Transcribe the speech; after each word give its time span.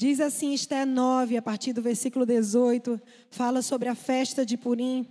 Diz 0.00 0.20
assim, 0.20 0.54
Esté 0.54 0.84
9, 0.84 1.36
a 1.36 1.42
partir 1.42 1.72
do 1.72 1.82
versículo 1.82 2.24
18, 2.24 3.00
fala 3.32 3.60
sobre 3.60 3.88
a 3.88 3.96
festa 3.96 4.46
de 4.46 4.56
Purim. 4.56 5.04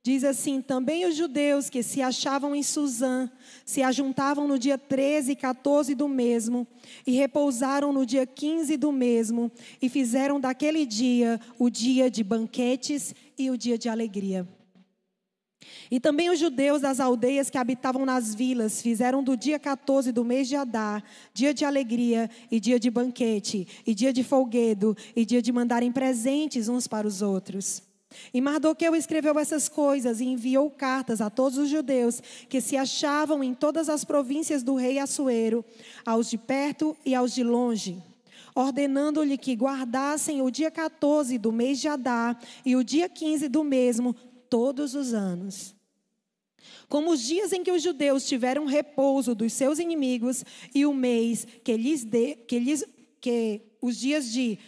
Diz 0.00 0.22
assim: 0.22 0.62
Também 0.62 1.04
os 1.06 1.16
judeus 1.16 1.68
que 1.68 1.82
se 1.82 2.00
achavam 2.00 2.54
em 2.54 2.62
Suzã 2.62 3.28
se 3.66 3.82
ajuntavam 3.82 4.46
no 4.46 4.56
dia 4.56 4.78
13 4.78 5.32
e 5.32 5.36
14 5.36 5.92
do 5.92 6.08
mesmo, 6.08 6.68
e 7.04 7.10
repousaram 7.10 7.92
no 7.92 8.06
dia 8.06 8.24
15 8.24 8.76
do 8.76 8.92
mesmo, 8.92 9.50
e 9.82 9.88
fizeram 9.88 10.38
daquele 10.38 10.86
dia 10.86 11.40
o 11.58 11.68
dia 11.68 12.08
de 12.08 12.22
banquetes 12.22 13.12
e 13.36 13.50
o 13.50 13.58
dia 13.58 13.76
de 13.76 13.88
alegria. 13.88 14.46
E 15.90 15.98
também 15.98 16.30
os 16.30 16.38
judeus 16.38 16.82
das 16.82 17.00
aldeias 17.00 17.50
que 17.50 17.58
habitavam 17.58 18.04
nas 18.04 18.34
vilas 18.34 18.82
fizeram 18.82 19.22
do 19.22 19.36
dia 19.36 19.58
14 19.58 20.12
do 20.12 20.24
mês 20.24 20.48
de 20.48 20.56
Adar, 20.56 21.02
dia 21.32 21.54
de 21.54 21.64
alegria 21.64 22.30
e 22.50 22.60
dia 22.60 22.78
de 22.78 22.90
banquete, 22.90 23.66
e 23.86 23.94
dia 23.94 24.12
de 24.12 24.22
folguedo, 24.22 24.96
e 25.16 25.24
dia 25.24 25.42
de 25.42 25.52
mandarem 25.52 25.90
presentes 25.90 26.68
uns 26.68 26.86
para 26.86 27.06
os 27.06 27.22
outros. 27.22 27.82
E 28.32 28.40
Mardoqueu 28.40 28.94
escreveu 28.96 29.38
essas 29.38 29.68
coisas 29.68 30.20
e 30.20 30.24
enviou 30.24 30.70
cartas 30.70 31.20
a 31.20 31.28
todos 31.28 31.58
os 31.58 31.68
judeus 31.68 32.22
que 32.48 32.60
se 32.60 32.76
achavam 32.76 33.44
em 33.44 33.54
todas 33.54 33.88
as 33.88 34.04
províncias 34.04 34.62
do 34.62 34.74
rei 34.74 34.98
Assuero, 34.98 35.64
aos 36.04 36.30
de 36.30 36.38
perto 36.38 36.96
e 37.04 37.14
aos 37.14 37.34
de 37.34 37.42
longe, 37.42 38.02
ordenando-lhe 38.54 39.36
que 39.36 39.54
guardassem 39.54 40.40
o 40.40 40.50
dia 40.50 40.70
14 40.70 41.36
do 41.36 41.52
mês 41.52 41.80
de 41.80 41.88
Adar 41.88 42.38
e 42.64 42.76
o 42.76 42.82
dia 42.82 43.08
15 43.08 43.46
do 43.48 43.62
mesmo 43.62 44.16
todos 44.48 44.94
os 44.94 45.12
anos. 45.12 45.74
Como 46.88 47.12
os 47.12 47.22
dias 47.22 47.52
em 47.52 47.62
que 47.62 47.70
os 47.70 47.82
judeus 47.82 48.26
tiveram 48.26 48.66
repouso 48.66 49.34
dos 49.34 49.52
seus 49.52 49.78
inimigos 49.78 50.44
e 50.74 50.84
o 50.84 50.92
mês 50.92 51.46
que 51.62 51.76
lhes 51.76 52.04
de, 52.04 52.36
que 52.36 52.58
lhes 52.58 52.84
que 53.20 53.62
os 53.80 53.98
dias 53.98 54.30
de, 54.32 54.58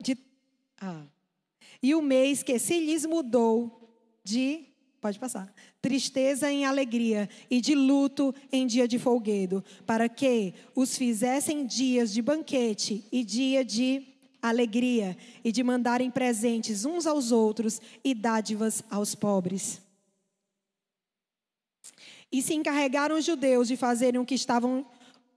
de 0.00 0.16
ah, 0.80 1.04
e 1.82 1.94
o 1.94 2.02
mês 2.02 2.42
que 2.42 2.58
se 2.58 2.80
lhes 2.80 3.04
mudou 3.04 3.90
de 4.24 4.64
pode 5.00 5.18
passar 5.18 5.54
tristeza 5.86 6.50
em 6.50 6.64
alegria 6.64 7.28
e 7.48 7.60
de 7.60 7.72
luto 7.72 8.34
em 8.50 8.66
dia 8.66 8.88
de 8.88 8.98
folguedo, 8.98 9.62
para 9.86 10.08
que 10.08 10.52
os 10.74 10.98
fizessem 10.98 11.64
dias 11.64 12.12
de 12.12 12.20
banquete 12.20 13.04
e 13.12 13.22
dia 13.22 13.64
de 13.64 14.15
alegria 14.48 15.16
e 15.44 15.50
de 15.50 15.62
mandarem 15.62 16.10
presentes 16.10 16.84
uns 16.84 17.06
aos 17.06 17.32
outros 17.32 17.80
e 18.04 18.14
dádivas 18.14 18.82
aos 18.90 19.14
pobres. 19.14 19.80
E 22.30 22.42
se 22.42 22.54
encarregaram 22.54 23.16
os 23.16 23.24
judeus 23.24 23.68
de 23.68 23.76
fazerem 23.76 24.20
o 24.20 24.26
que 24.26 24.34
estavam 24.34 24.86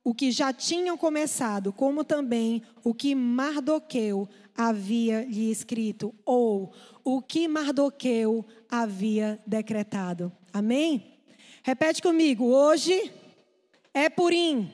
o 0.03 0.13
que 0.13 0.31
já 0.31 0.51
tinham 0.53 0.97
começado, 0.97 1.73
como 1.73 2.03
também 2.03 2.63
o 2.83 2.93
que 2.93 3.13
Mardoqueu 3.13 4.27
havia 4.55 5.23
lhe 5.25 5.51
escrito, 5.51 6.13
ou 6.25 6.73
o 7.03 7.21
que 7.21 7.47
Mardoqueu 7.47 8.45
havia 8.69 9.39
decretado. 9.45 10.31
Amém? 10.51 11.19
Repete 11.63 12.01
comigo, 12.01 12.45
hoje 12.45 13.11
é 13.93 14.09
Purim, 14.09 14.71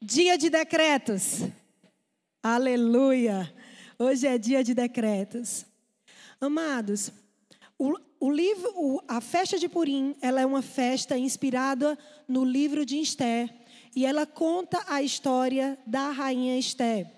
dia 0.00 0.36
de 0.36 0.50
decretos. 0.50 1.40
Aleluia! 2.46 3.50
Hoje 3.98 4.26
é 4.26 4.36
dia 4.36 4.62
de 4.62 4.74
decretos. 4.74 5.64
Amados, 6.38 7.10
o, 7.78 7.94
o 8.20 8.30
livro, 8.30 8.70
o, 8.76 9.00
a 9.08 9.18
festa 9.22 9.58
de 9.58 9.66
Purim, 9.66 10.14
ela 10.20 10.42
é 10.42 10.44
uma 10.44 10.60
festa 10.60 11.16
inspirada 11.16 11.98
no 12.28 12.44
livro 12.44 12.84
de 12.84 13.00
Esther 13.00 13.50
e 13.96 14.04
ela 14.04 14.26
conta 14.26 14.84
a 14.86 15.00
história 15.00 15.78
da 15.86 16.10
rainha 16.10 16.58
Esther. 16.58 17.10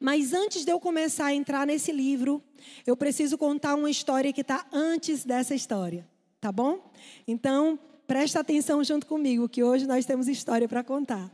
Mas 0.00 0.32
antes 0.32 0.64
de 0.64 0.72
eu 0.72 0.80
começar 0.80 1.26
a 1.26 1.32
entrar 1.32 1.64
nesse 1.64 1.92
livro, 1.92 2.42
eu 2.84 2.96
preciso 2.96 3.38
contar 3.38 3.76
uma 3.76 3.90
história 3.92 4.32
que 4.32 4.40
está 4.40 4.66
antes 4.72 5.24
dessa 5.24 5.54
história, 5.54 6.04
tá 6.40 6.50
bom? 6.50 6.90
Então, 7.28 7.78
presta 8.08 8.40
atenção 8.40 8.82
junto 8.82 9.06
comigo, 9.06 9.48
que 9.48 9.62
hoje 9.62 9.86
nós 9.86 10.04
temos 10.04 10.26
história 10.26 10.66
para 10.66 10.82
contar. 10.82 11.30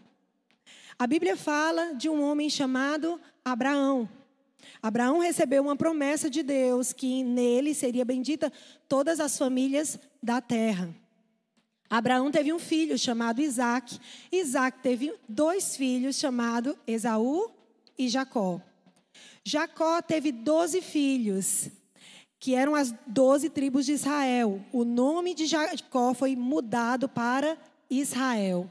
A 1.03 1.07
Bíblia 1.09 1.37
fala 1.37 1.97
de 1.97 2.09
um 2.09 2.23
homem 2.23 2.49
chamado 2.49 3.21
Abraão. 3.45 4.09
Abraão 4.81 5.19
recebeu 5.19 5.61
uma 5.61 5.75
promessa 5.75 6.31
de 6.31 6.45
Deus 6.45 6.93
que 6.93 7.25
nele 7.25 7.75
seria 7.75 8.05
bendita 8.05 8.53
todas 8.89 9.19
as 9.19 9.37
famílias 9.37 9.99
da 10.23 10.41
terra. 10.41 10.95
Abraão 11.91 12.31
teve 12.31 12.53
um 12.53 12.59
filho 12.61 12.97
chamado 12.97 13.41
Isaac. 13.43 13.99
Isaac 14.31 14.79
teve 14.81 15.13
dois 15.29 15.77
filhos 15.77 16.15
chamados 16.15 16.77
Esaú 16.87 17.51
e 17.99 18.09
Jacó. 18.09 18.61
Jacó 19.45 20.01
teve 20.01 20.31
doze 20.31 20.81
filhos, 20.81 21.69
que 22.39 22.55
eram 22.55 22.77
as 22.77 22.95
doze 23.09 23.51
tribos 23.51 23.87
de 23.87 23.95
Israel. 23.95 24.65
O 24.73 24.85
nome 24.85 25.35
de 25.35 25.47
Jacó 25.47 26.15
foi 26.15 26.37
mudado 26.37 27.09
para 27.09 27.59
Israel. 27.91 28.71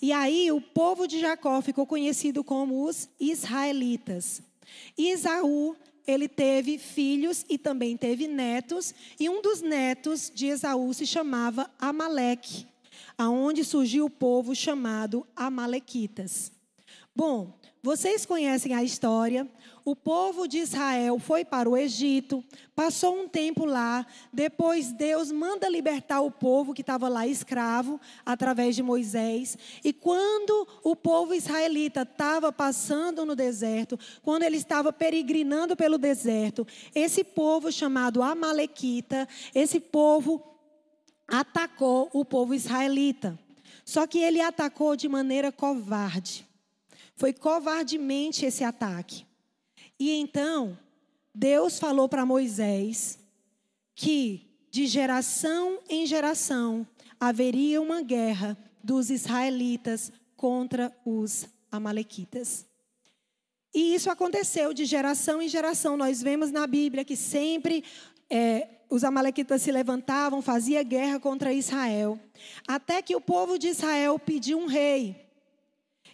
E 0.00 0.12
aí 0.12 0.50
o 0.52 0.60
povo 0.60 1.06
de 1.06 1.20
Jacó 1.20 1.60
ficou 1.62 1.86
conhecido 1.86 2.44
como 2.44 2.84
os 2.84 3.08
israelitas. 3.18 4.42
Esaú, 4.96 5.76
ele 6.06 6.28
teve 6.28 6.78
filhos 6.78 7.44
e 7.48 7.58
também 7.58 7.96
teve 7.96 8.28
netos, 8.28 8.94
e 9.18 9.28
um 9.28 9.42
dos 9.42 9.60
netos 9.60 10.30
de 10.32 10.46
Esaú 10.46 10.92
se 10.94 11.06
chamava 11.06 11.70
Amaleque, 11.78 12.66
aonde 13.18 13.64
surgiu 13.64 14.06
o 14.06 14.10
povo 14.10 14.54
chamado 14.54 15.26
Amalequitas. 15.34 16.52
Bom, 17.14 17.52
vocês 17.82 18.26
conhecem 18.26 18.74
a 18.74 18.84
história. 18.84 19.48
O 19.86 19.94
povo 19.94 20.48
de 20.48 20.58
Israel 20.58 21.16
foi 21.20 21.44
para 21.44 21.70
o 21.70 21.76
Egito, 21.76 22.42
passou 22.74 23.22
um 23.22 23.28
tempo 23.28 23.64
lá, 23.64 24.04
depois 24.32 24.90
Deus 24.90 25.30
manda 25.30 25.68
libertar 25.68 26.22
o 26.22 26.30
povo 26.30 26.74
que 26.74 26.80
estava 26.80 27.08
lá 27.08 27.24
escravo, 27.24 28.00
através 28.24 28.74
de 28.74 28.82
Moisés. 28.82 29.56
E 29.84 29.92
quando 29.92 30.66
o 30.82 30.96
povo 30.96 31.32
israelita 31.34 32.02
estava 32.02 32.50
passando 32.50 33.24
no 33.24 33.36
deserto, 33.36 33.96
quando 34.24 34.42
ele 34.42 34.56
estava 34.56 34.92
peregrinando 34.92 35.76
pelo 35.76 35.98
deserto, 35.98 36.66
esse 36.92 37.22
povo 37.22 37.70
chamado 37.70 38.24
Amalequita, 38.24 39.28
esse 39.54 39.78
povo 39.78 40.42
atacou 41.28 42.10
o 42.12 42.24
povo 42.24 42.54
israelita. 42.54 43.38
Só 43.84 44.04
que 44.04 44.18
ele 44.18 44.40
atacou 44.40 44.96
de 44.96 45.08
maneira 45.08 45.52
covarde. 45.52 46.44
Foi 47.14 47.32
covardemente 47.32 48.44
esse 48.44 48.64
ataque. 48.64 49.24
E 49.98 50.12
então, 50.12 50.78
Deus 51.34 51.78
falou 51.78 52.08
para 52.08 52.26
Moisés 52.26 53.18
que 53.94 54.46
de 54.70 54.86
geração 54.86 55.78
em 55.88 56.06
geração 56.06 56.86
haveria 57.18 57.80
uma 57.80 58.02
guerra 58.02 58.56
dos 58.82 59.10
israelitas 59.10 60.12
contra 60.36 60.94
os 61.04 61.46
amalequitas. 61.72 62.66
E 63.74 63.94
isso 63.94 64.10
aconteceu 64.10 64.72
de 64.72 64.84
geração 64.84 65.42
em 65.42 65.48
geração. 65.48 65.96
Nós 65.96 66.22
vemos 66.22 66.50
na 66.50 66.66
Bíblia 66.66 67.04
que 67.04 67.16
sempre 67.16 67.84
é, 68.30 68.68
os 68.88 69.04
amalequitas 69.04 69.62
se 69.62 69.72
levantavam, 69.72 70.40
fazia 70.40 70.82
guerra 70.82 71.18
contra 71.18 71.52
Israel, 71.52 72.18
até 72.66 73.02
que 73.02 73.16
o 73.16 73.20
povo 73.20 73.58
de 73.58 73.68
Israel 73.68 74.18
pediu 74.18 74.58
um 74.58 74.66
rei. 74.66 75.25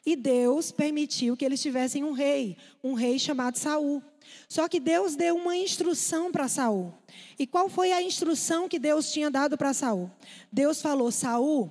E 0.05 0.17
Deus 0.17 0.73
permitiu 0.73 1.37
que 1.37 1.45
eles 1.45 1.63
tivessem 1.63 2.03
um 2.03 2.13
rei, 2.13 2.57
um 2.83 2.95
rei 2.95 3.19
chamado 3.19 3.57
Saul. 3.57 4.03
Só 4.49 4.69
que 4.69 4.81
Deus 4.81 5.15
deu 5.15 5.37
uma 5.37 5.57
instrução 5.57 6.33
para 6.33 6.49
Saul. 6.49 6.93
E 7.39 7.47
qual 7.47 7.69
foi 7.69 7.93
a 7.93 8.03
instrução 8.03 8.69
que 8.69 8.79
Deus 8.79 9.13
tinha 9.13 9.31
dado 9.31 9.57
para 9.57 9.73
Saul? 9.73 10.11
Deus 10.51 10.83
falou: 10.83 11.11
Saul, 11.13 11.71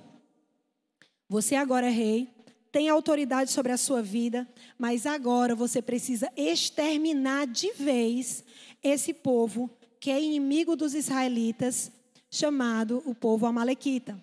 você 1.28 1.54
agora 1.54 1.86
é 1.86 1.90
rei, 1.90 2.28
tem 2.70 2.88
autoridade 2.88 3.50
sobre 3.50 3.70
a 3.70 3.76
sua 3.76 4.02
vida, 4.02 4.48
mas 4.78 5.04
agora 5.04 5.54
você 5.54 5.82
precisa 5.82 6.30
exterminar 6.36 7.46
de 7.46 7.72
vez 7.74 8.42
esse 8.82 9.12
povo 9.12 9.70
que 10.00 10.10
é 10.10 10.20
inimigo 10.20 10.74
dos 10.74 10.94
israelitas, 10.94 11.92
chamado 12.30 13.02
o 13.04 13.14
povo 13.14 13.46
amalequita. 13.46 14.18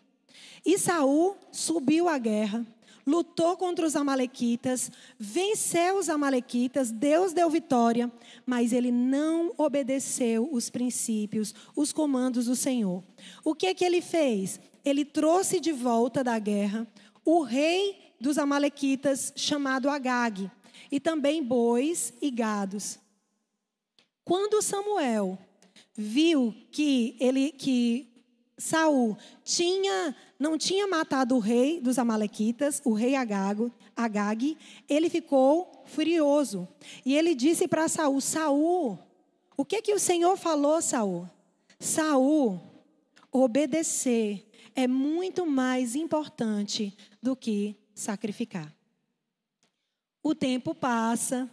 E 0.65 0.77
Saul 0.77 1.37
subiu 1.51 2.09
à 2.09 2.17
guerra 2.17 2.65
lutou 3.09 3.57
contra 3.57 3.85
os 3.85 3.95
amalequitas, 3.95 4.91
venceu 5.17 5.97
os 5.97 6.09
amalequitas, 6.09 6.91
Deus 6.91 7.33
deu 7.33 7.49
vitória, 7.49 8.11
mas 8.45 8.71
ele 8.71 8.91
não 8.91 9.51
obedeceu 9.57 10.47
os 10.51 10.69
princípios, 10.69 11.53
os 11.75 11.91
comandos 11.91 12.45
do 12.45 12.55
Senhor. 12.55 13.03
O 13.43 13.55
que 13.55 13.73
que 13.73 13.83
ele 13.83 14.01
fez? 14.01 14.59
Ele 14.85 15.03
trouxe 15.03 15.59
de 15.59 15.71
volta 15.71 16.23
da 16.23 16.37
guerra 16.37 16.87
o 17.25 17.41
rei 17.41 18.13
dos 18.21 18.37
amalequitas 18.37 19.33
chamado 19.35 19.89
Agag, 19.89 20.49
e 20.91 20.99
também 20.99 21.43
bois 21.43 22.13
e 22.21 22.29
gados. 22.31 22.99
Quando 24.23 24.61
Samuel 24.61 25.37
viu 25.95 26.53
que 26.71 27.15
ele 27.19 27.51
que 27.51 28.08
Saul 28.59 29.17
tinha, 29.41 30.13
não 30.37 30.57
tinha 30.57 30.85
matado 30.85 31.33
o 31.35 31.39
rei 31.39 31.79
dos 31.79 31.97
amalequitas, 31.97 32.81
o 32.83 32.91
rei 32.91 33.15
Agago, 33.15 33.71
Agag, 33.95 34.57
ele 34.87 35.09
ficou 35.09 35.83
furioso. 35.85 36.67
E 37.05 37.15
ele 37.15 37.33
disse 37.33 37.69
para 37.69 37.87
Saul: 37.87 38.19
Saul, 38.19 38.99
o 39.55 39.63
que 39.63 39.81
que 39.81 39.93
o 39.93 39.99
Senhor 39.99 40.37
falou, 40.37 40.81
Saul? 40.81 41.27
Saul, 41.79 42.59
obedecer 43.31 44.45
é 44.75 44.87
muito 44.87 45.45
mais 45.45 45.95
importante 45.95 46.95
do 47.23 47.35
que 47.35 47.77
sacrificar. 47.95 48.73
O 50.21 50.35
tempo 50.35 50.75
passa, 50.75 51.49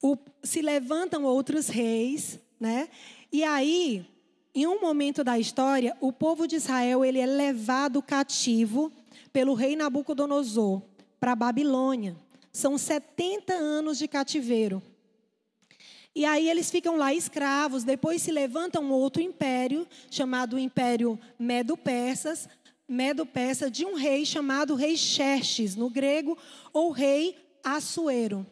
o, 0.00 0.16
se 0.42 0.62
levantam 0.62 1.24
outros 1.24 1.66
reis, 1.68 2.38
né? 2.60 2.88
E 3.32 3.42
aí 3.42 4.06
em 4.54 4.66
um 4.66 4.80
momento 4.80 5.24
da 5.24 5.38
história, 5.38 5.96
o 6.00 6.12
povo 6.12 6.46
de 6.46 6.56
Israel 6.56 7.04
ele 7.04 7.18
é 7.18 7.26
levado 7.26 8.02
cativo 8.02 8.92
pelo 9.32 9.54
rei 9.54 9.74
Nabucodonosor 9.74 10.82
para 11.18 11.34
Babilônia. 11.34 12.16
São 12.52 12.76
70 12.76 13.54
anos 13.54 13.96
de 13.96 14.06
cativeiro. 14.06 14.82
E 16.14 16.26
aí 16.26 16.50
eles 16.50 16.70
ficam 16.70 16.96
lá 16.96 17.14
escravos, 17.14 17.84
depois 17.84 18.20
se 18.20 18.30
levanta 18.30 18.78
um 18.78 18.90
outro 18.90 19.22
império, 19.22 19.88
chamado 20.10 20.58
Império 20.58 21.18
Medo-Persas, 21.38 22.46
Medo-Persa, 22.86 23.70
de 23.70 23.86
um 23.86 23.94
rei 23.94 24.26
chamado 24.26 24.74
Rei 24.74 24.94
Xerxes, 24.94 25.74
no 25.74 25.88
grego, 25.88 26.36
ou 26.70 26.90
Rei 26.90 27.34
Assuero. 27.64 28.46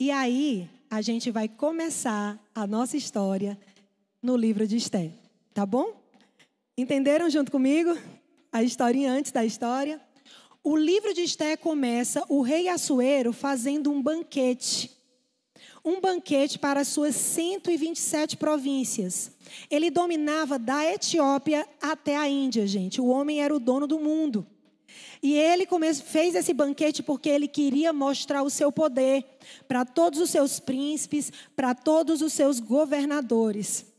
E 0.00 0.10
aí 0.10 0.68
a 0.90 1.00
gente 1.00 1.30
vai 1.30 1.46
começar 1.46 2.36
a 2.52 2.66
nossa 2.66 2.96
história 2.96 3.56
no 4.22 4.36
livro 4.36 4.66
de 4.66 4.76
Esté. 4.76 5.10
Tá 5.52 5.66
bom? 5.66 6.00
Entenderam 6.78 7.28
junto 7.28 7.50
comigo 7.50 7.98
a 8.52 8.62
historinha 8.62 9.10
antes 9.12 9.32
da 9.32 9.44
história? 9.44 10.00
O 10.62 10.76
livro 10.76 11.12
de 11.12 11.22
Esté 11.22 11.56
começa 11.56 12.24
o 12.28 12.40
rei 12.40 12.68
Assuero 12.68 13.32
fazendo 13.32 13.90
um 13.90 14.00
banquete. 14.00 14.96
Um 15.84 16.00
banquete 16.00 16.60
para 16.60 16.80
as 16.80 16.88
suas 16.88 17.16
127 17.16 18.36
províncias. 18.36 19.32
Ele 19.68 19.90
dominava 19.90 20.56
da 20.56 20.84
Etiópia 20.84 21.66
até 21.82 22.16
a 22.16 22.28
Índia, 22.28 22.64
gente. 22.64 23.00
O 23.00 23.08
homem 23.08 23.42
era 23.42 23.52
o 23.52 23.58
dono 23.58 23.88
do 23.88 23.98
mundo. 23.98 24.46
E 25.20 25.34
ele 25.34 25.66
fez 26.04 26.36
esse 26.36 26.54
banquete 26.54 27.02
porque 27.02 27.28
ele 27.28 27.48
queria 27.48 27.92
mostrar 27.92 28.44
o 28.44 28.50
seu 28.50 28.70
poder 28.70 29.24
para 29.66 29.84
todos 29.84 30.20
os 30.20 30.30
seus 30.30 30.60
príncipes, 30.60 31.32
para 31.56 31.74
todos 31.74 32.22
os 32.22 32.32
seus 32.32 32.60
governadores. 32.60 33.91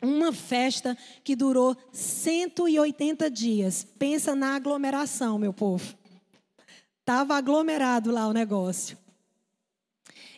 Uma 0.00 0.32
festa 0.32 0.96
que 1.24 1.34
durou 1.34 1.76
180 1.92 3.30
dias. 3.30 3.86
Pensa 3.98 4.34
na 4.34 4.54
aglomeração, 4.54 5.38
meu 5.38 5.52
povo. 5.52 5.96
Estava 7.00 7.36
aglomerado 7.36 8.10
lá 8.10 8.28
o 8.28 8.32
negócio. 8.32 8.96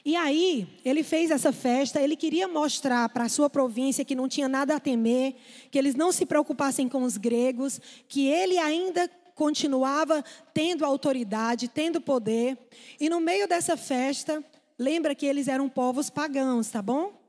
E 0.02 0.16
aí, 0.16 0.66
ele 0.82 1.02
fez 1.02 1.30
essa 1.30 1.52
festa, 1.52 2.00
ele 2.00 2.16
queria 2.16 2.48
mostrar 2.48 3.06
para 3.10 3.24
a 3.24 3.28
sua 3.28 3.50
província 3.50 4.04
que 4.04 4.14
não 4.14 4.28
tinha 4.28 4.48
nada 4.48 4.74
a 4.74 4.80
temer, 4.80 5.34
que 5.70 5.78
eles 5.78 5.94
não 5.94 6.10
se 6.10 6.24
preocupassem 6.24 6.88
com 6.88 7.02
os 7.02 7.18
gregos, 7.18 7.78
que 8.08 8.26
ele 8.26 8.56
ainda 8.56 9.10
continuava 9.34 10.24
tendo 10.54 10.84
autoridade, 10.84 11.68
tendo 11.68 12.00
poder. 12.00 12.56
E 12.98 13.10
no 13.10 13.20
meio 13.20 13.46
dessa 13.46 13.76
festa, 13.76 14.42
lembra 14.78 15.14
que 15.14 15.26
eles 15.26 15.48
eram 15.48 15.68
povos 15.68 16.08
pagãos, 16.08 16.70
tá 16.70 16.80
bom? 16.80 17.19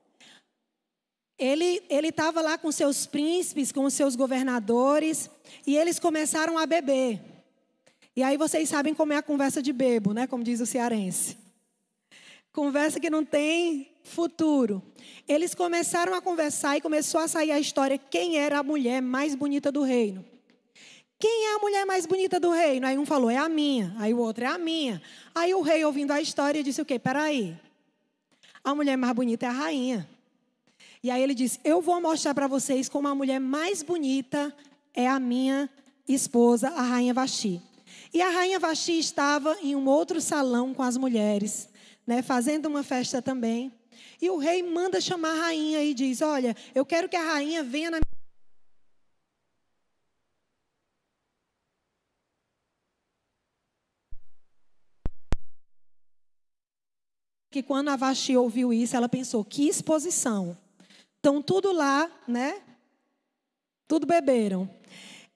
Ele 1.44 2.08
estava 2.08 2.40
lá 2.40 2.58
com 2.58 2.72
seus 2.72 3.08
príncipes, 3.08 3.72
com 3.72 3.90
seus 3.90 4.16
governadores, 4.16 5.30
e 5.66 5.76
eles 5.76 5.98
começaram 5.98 6.58
a 6.58 6.68
beber. 6.68 7.20
E 8.16 8.22
aí 8.22 8.38
vocês 8.38 8.70
sabem 8.70 8.94
como 8.94 9.14
é 9.14 9.18
a 9.18 9.24
conversa 9.24 9.62
de 9.62 9.74
bebo, 9.74 10.14
né? 10.14 10.28
Como 10.28 10.44
diz 10.44 10.60
o 10.60 10.66
cearense. 10.66 11.38
Conversa 12.54 13.00
que 13.00 13.10
não 13.10 13.26
tem 13.26 13.92
futuro. 14.04 14.84
Eles 15.28 15.56
começaram 15.56 16.14
a 16.14 16.22
conversar 16.22 16.78
e 16.78 16.82
começou 16.82 17.22
a 17.22 17.28
sair 17.28 17.52
a 17.52 17.60
história 17.60 17.98
quem 17.98 18.38
era 18.38 18.60
a 18.60 18.64
mulher 18.64 19.02
mais 19.02 19.34
bonita 19.34 19.72
do 19.72 19.82
reino. 19.82 20.24
Quem 21.18 21.48
é 21.48 21.56
a 21.56 21.60
mulher 21.60 21.86
mais 21.86 22.06
bonita 22.06 22.40
do 22.40 22.52
reino? 22.52 22.86
Aí 22.86 22.98
um 22.98 23.06
falou, 23.06 23.30
é 23.30 23.38
a 23.38 23.48
minha. 23.48 23.96
Aí 23.98 24.14
o 24.14 24.18
outro, 24.18 24.44
é 24.44 24.48
a 24.48 24.58
minha. 24.58 25.02
Aí 25.34 25.54
o 25.54 25.62
rei, 25.62 25.86
ouvindo 25.86 26.12
a 26.12 26.20
história, 26.20 26.64
disse 26.64 26.82
o 26.82 26.86
quê? 26.86 27.00
Peraí. 27.00 27.58
A 28.64 28.76
mulher 28.76 28.98
mais 28.98 29.14
bonita 29.14 29.46
é 29.46 29.50
a 29.50 29.52
rainha. 29.52 30.10
E 31.03 31.09
aí 31.09 31.21
ele 31.21 31.33
diz: 31.33 31.59
Eu 31.63 31.81
vou 31.81 32.00
mostrar 32.00 32.33
para 32.33 32.48
vocês 32.48 32.88
como 32.88 33.07
a 33.07 33.15
mulher 33.15 33.39
mais 33.39 33.81
bonita 33.81 34.56
é 34.94 35.07
a 35.07 35.19
minha 35.19 35.69
esposa, 36.07 36.69
a 36.69 36.81
rainha 36.81 37.13
Vasti. 37.13 37.62
E 38.13 38.21
a 38.21 38.30
rainha 38.30 38.59
Vasti 38.59 39.00
estava 39.00 39.57
em 39.62 39.75
um 39.75 39.88
outro 39.88 40.21
salão 40.21 40.74
com 40.74 40.83
as 40.83 40.98
mulheres, 40.98 41.69
né, 42.06 42.21
fazendo 42.21 42.68
uma 42.68 42.83
festa 42.83 43.21
também. 43.21 43.71
E 44.21 44.30
o 44.30 44.38
rei 44.38 44.62
manda 44.62 45.01
chamar 45.01 45.31
a 45.31 45.42
rainha 45.45 45.83
e 45.83 45.94
diz: 45.94 46.21
Olha, 46.21 46.56
eu 46.75 46.86
quero 46.86 47.09
que 47.09 47.15
a 47.15 47.24
rainha 47.24 47.63
venha 47.63 47.92
na 47.92 48.00
que 57.50 57.62
quando 57.62 57.89
a 57.89 57.98
Vasti 57.98 58.38
ouviu 58.38 58.71
isso, 58.71 58.95
ela 58.95 59.09
pensou: 59.09 59.44
que 59.44 59.68
exposição. 59.68 60.56
Estão 61.22 61.40
tudo 61.40 61.72
lá, 61.72 62.10
né? 62.28 62.60
Tudo 63.88 64.08
beberam. 64.08 64.68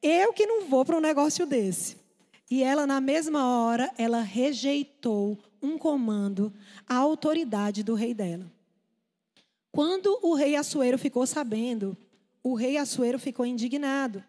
Eu 0.02 0.34
que 0.34 0.48
não 0.48 0.66
vou 0.66 0.84
para 0.84 0.98
um 0.98 1.00
negócio 1.00 1.46
desse. 1.46 1.96
E 2.50 2.64
ela, 2.64 2.88
na 2.88 3.00
mesma 3.00 3.48
hora, 3.48 3.92
ela 3.96 4.22
rejeitou 4.22 5.38
um 5.62 5.78
comando, 5.78 6.52
a 6.90 6.96
autoridade 6.96 7.84
do 7.84 7.94
rei 7.94 8.16
dela. 8.16 8.52
Quando 9.72 10.18
o 10.24 10.34
rei 10.34 10.56
Assuero 10.56 10.98
ficou 10.98 11.28
sabendo, 11.28 11.96
o 12.42 12.56
rei 12.56 12.78
Assuero 12.78 13.20
ficou 13.20 13.46
indignado, 13.46 14.24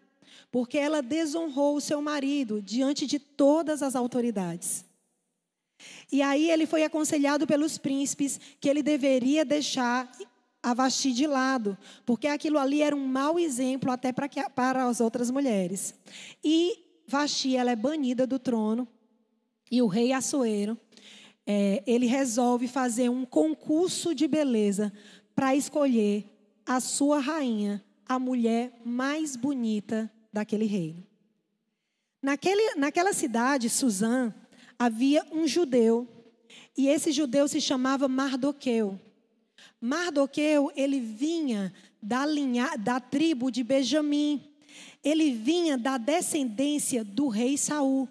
porque 0.51 0.77
ela 0.77 1.01
desonrou 1.01 1.75
o 1.75 1.81
seu 1.81 2.03
marido 2.03 2.61
diante 2.61 3.07
de 3.07 3.17
todas 3.17 3.81
as 3.81 3.95
autoridades. 3.95 4.85
E 6.11 6.21
aí 6.21 6.51
ele 6.51 6.67
foi 6.67 6.83
aconselhado 6.83 7.47
pelos 7.47 7.79
príncipes 7.79 8.39
que 8.59 8.69
ele 8.69 8.83
deveria 8.83 9.43
deixar 9.43 10.07
a 10.61 10.73
Vasti 10.73 11.13
de 11.13 11.27
lado, 11.27 11.77
porque 12.05 12.27
aquilo 12.27 12.57
ali 12.57 12.81
era 12.81 12.95
um 12.95 13.07
mau 13.07 13.39
exemplo 13.39 13.91
até 13.91 14.11
para, 14.11 14.27
que, 14.27 14.41
para 14.49 14.85
as 14.85 14.99
outras 14.99 15.31
mulheres. 15.31 15.93
E 16.43 16.85
Vasti, 17.07 17.55
ela 17.55 17.71
é 17.71 17.75
banida 17.75 18.27
do 18.27 18.37
trono, 18.37 18.87
e 19.71 19.81
o 19.81 19.87
rei 19.87 20.11
Assuero, 20.11 20.77
é, 21.45 21.81
ele 21.87 22.05
resolve 22.05 22.67
fazer 22.67 23.09
um 23.09 23.25
concurso 23.25 24.13
de 24.13 24.27
beleza 24.27 24.91
para 25.33 25.55
escolher 25.55 26.25
a 26.65 26.79
sua 26.79 27.19
rainha, 27.19 27.83
a 28.05 28.19
mulher 28.19 28.81
mais 28.83 29.35
bonita 29.35 30.11
daquele 30.31 30.65
reino. 30.65 31.05
Naquele, 32.21 32.75
naquela 32.75 33.13
cidade, 33.13 33.69
Suzã, 33.69 34.33
havia 34.77 35.25
um 35.31 35.47
judeu, 35.47 36.07
e 36.77 36.87
esse 36.87 37.11
judeu 37.11 37.47
se 37.47 37.61
chamava 37.61 38.07
Mardoqueu. 38.07 38.99
Mardoqueu, 39.79 40.71
ele 40.75 40.99
vinha 40.99 41.73
da, 42.01 42.25
linha, 42.25 42.75
da 42.77 42.99
tribo 42.99 43.51
de 43.51 43.63
Benjamim. 43.63 44.43
Ele 45.03 45.31
vinha 45.31 45.77
da 45.77 45.97
descendência 45.97 47.03
do 47.03 47.27
rei 47.27 47.57
Saul. 47.57 48.09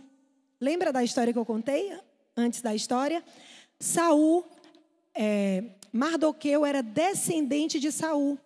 Lembra 0.61 0.93
da 0.93 1.03
história 1.03 1.33
que 1.33 1.39
eu 1.39 1.45
contei 1.45 1.93
antes 2.37 2.63
da 2.63 2.75
história? 2.75 3.23
Saul, 3.79 4.45
é, 5.15 5.65
Mardoqueu 5.93 6.65
era 6.65 6.83
descendente 6.83 7.81
de 7.81 7.91
Saul. 7.91 8.39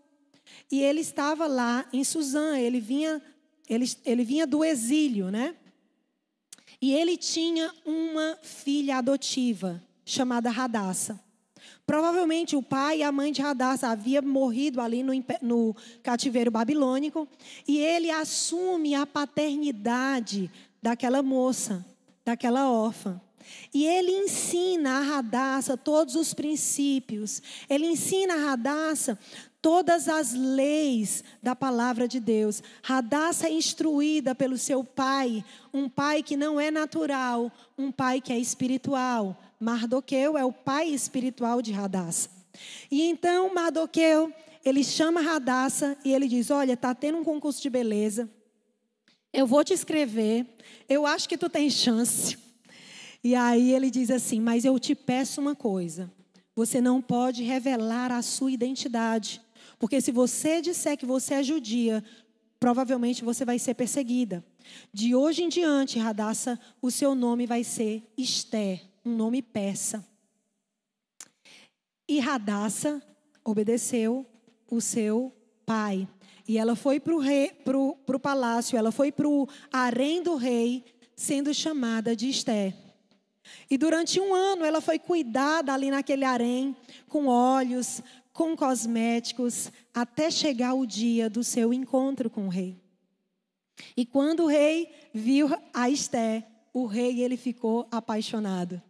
E 0.70 0.82
ele 0.82 1.00
estava 1.00 1.46
lá 1.46 1.86
em 1.92 2.02
Suzã, 2.02 2.58
ele 2.58 2.80
vinha, 2.80 3.22
ele, 3.68 3.84
ele 4.04 4.24
vinha 4.24 4.46
do 4.46 4.64
exílio, 4.64 5.30
né? 5.30 5.54
E 6.80 6.92
ele 6.92 7.16
tinha 7.16 7.72
uma 7.84 8.38
filha 8.42 8.96
adotiva 8.96 9.82
chamada 10.04 10.50
Radassa. 10.50 11.20
Provavelmente 11.87 12.57
o 12.57 12.62
pai 12.62 12.99
e 12.99 13.02
a 13.02 13.11
mãe 13.11 13.33
de 13.33 13.43
Radassa 13.43 13.88
haviam 13.88 14.23
morrido 14.23 14.81
ali 14.81 15.02
no, 15.02 15.12
no 15.43 15.76
cativeiro 16.02 16.50
babilônico 16.50 17.29
e 17.67 17.79
ele 17.79 18.11
assume 18.11 18.95
a 18.95 19.07
paternidade 19.07 20.50
daquela 20.83 21.23
moça, 21.23 21.85
daquela 22.25 22.71
órfã. 22.71 23.21
E 23.73 23.87
ele 23.87 24.12
ensina 24.12 24.99
a 24.99 25.02
Radassa 25.02 25.76
todos 25.76 26.14
os 26.14 26.35
princípios. 26.35 27.43
Ele 27.69 27.87
ensina 27.87 28.35
a 28.35 28.50
Radassa 28.50 29.19
todas 29.62 30.09
as 30.09 30.33
leis 30.33 31.23
da 31.43 31.55
palavra 31.55 32.09
de 32.09 32.19
Deus. 32.19 32.62
Radassa 32.83 33.49
é 33.49 33.52
instruída 33.52 34.35
pelo 34.35 34.57
seu 34.57 34.83
pai, 34.83 35.45
um 35.73 35.88
pai 35.88 36.23
que 36.23 36.37
não 36.37 36.61
é 36.61 36.71
natural, 36.71 37.52
um 37.76 37.93
pai 37.93 38.21
que 38.21 38.33
é 38.33 38.38
espiritual. 38.38 39.37
Mardoqueu 39.61 40.38
é 40.38 40.45
o 40.45 40.52
pai 40.52 40.88
espiritual 40.88 41.61
de 41.61 41.71
Radassa. 41.71 42.31
E 42.90 43.02
então 43.02 43.52
Mardoqueu, 43.52 44.33
ele 44.64 44.83
chama 44.83 45.21
Radassa 45.21 45.99
e 46.02 46.12
ele 46.12 46.26
diz: 46.26 46.50
Olha, 46.50 46.73
está 46.73 46.95
tendo 46.95 47.19
um 47.19 47.25
concurso 47.25 47.61
de 47.61 47.69
beleza. 47.69 48.29
Eu 49.33 49.47
vou 49.47 49.62
te 49.62 49.75
escrever, 49.75 50.47
eu 50.88 51.07
acho 51.07 51.29
que 51.29 51.37
tu 51.37 51.49
tem 51.49 51.69
chance. 51.69 52.38
E 53.23 53.35
aí 53.35 53.73
ele 53.73 53.90
diz 53.90 54.11
assim: 54.11 54.40
Mas 54.40 54.64
eu 54.64 54.79
te 54.79 54.95
peço 54.95 55.43
uma 55.43 55.55
coisa. 55.55 56.11
Você 56.57 56.81
não 56.81 57.00
pode 57.02 57.43
revelar 57.43 58.11
a 58.11 58.23
sua 58.23 58.50
identidade. 58.50 59.43
Porque 59.79 60.00
se 60.00 60.11
você 60.11 60.61
disser 60.61 60.97
que 60.97 61.07
você 61.07 61.35
é 61.35 61.43
judia, 61.43 62.02
provavelmente 62.59 63.25
você 63.25 63.45
vai 63.45 63.59
ser 63.59 63.75
perseguida. 63.75 64.45
De 64.93 65.14
hoje 65.14 65.43
em 65.43 65.49
diante, 65.49 65.99
Radassa, 65.99 66.59
o 66.83 66.90
seu 66.90 67.14
nome 67.14 67.47
vai 67.47 67.64
ser 67.64 68.02
Esther, 68.17 68.83
um 69.04 69.14
nome 69.14 69.42
persa. 69.42 70.04
E 72.09 72.19
Radassa 72.19 73.02
obedeceu 73.45 74.26
o 74.71 74.80
seu 74.80 75.35
pai. 75.64 76.09
E 76.47 76.59
ela 76.59 76.75
foi 76.75 76.99
para 76.99 77.14
o 77.76 78.21
palácio, 78.21 78.76
ela 78.76 78.90
foi 78.90 79.12
para 79.12 79.28
o 79.28 79.49
harém 79.73 80.23
do 80.23 80.35
rei, 80.35 80.85
sendo 81.14 81.54
chamada 81.54 82.16
de 82.16 82.28
Esther. 82.28 82.75
E 83.71 83.78
durante 83.78 84.21
um 84.21 84.35
ano 84.35 84.64
ela 84.64 84.80
foi 84.80 84.99
cuidada 84.99 85.73
ali 85.73 85.90
naquele 85.90 86.25
harém, 86.25 86.76
com 87.09 87.26
óleos, 87.26 88.02
com 88.33 88.57
cosméticos, 88.57 89.71
até 89.95 90.30
chegar 90.30 90.75
o 90.75 90.87
dia 90.87 91.30
do 91.30 91.45
seu 91.45 91.73
encontro 91.73 92.28
com 92.28 92.47
o 92.47 92.50
rei. 92.50 92.80
E 93.97 94.04
quando 94.04 94.45
o 94.45 94.47
rei 94.47 94.90
viu 95.12 95.49
a 95.73 95.88
Esté, 95.88 96.47
o 96.73 96.87
rei 96.87 97.23
ele 97.23 97.37
ficou 97.37 97.87
apaixonado. 97.90 98.83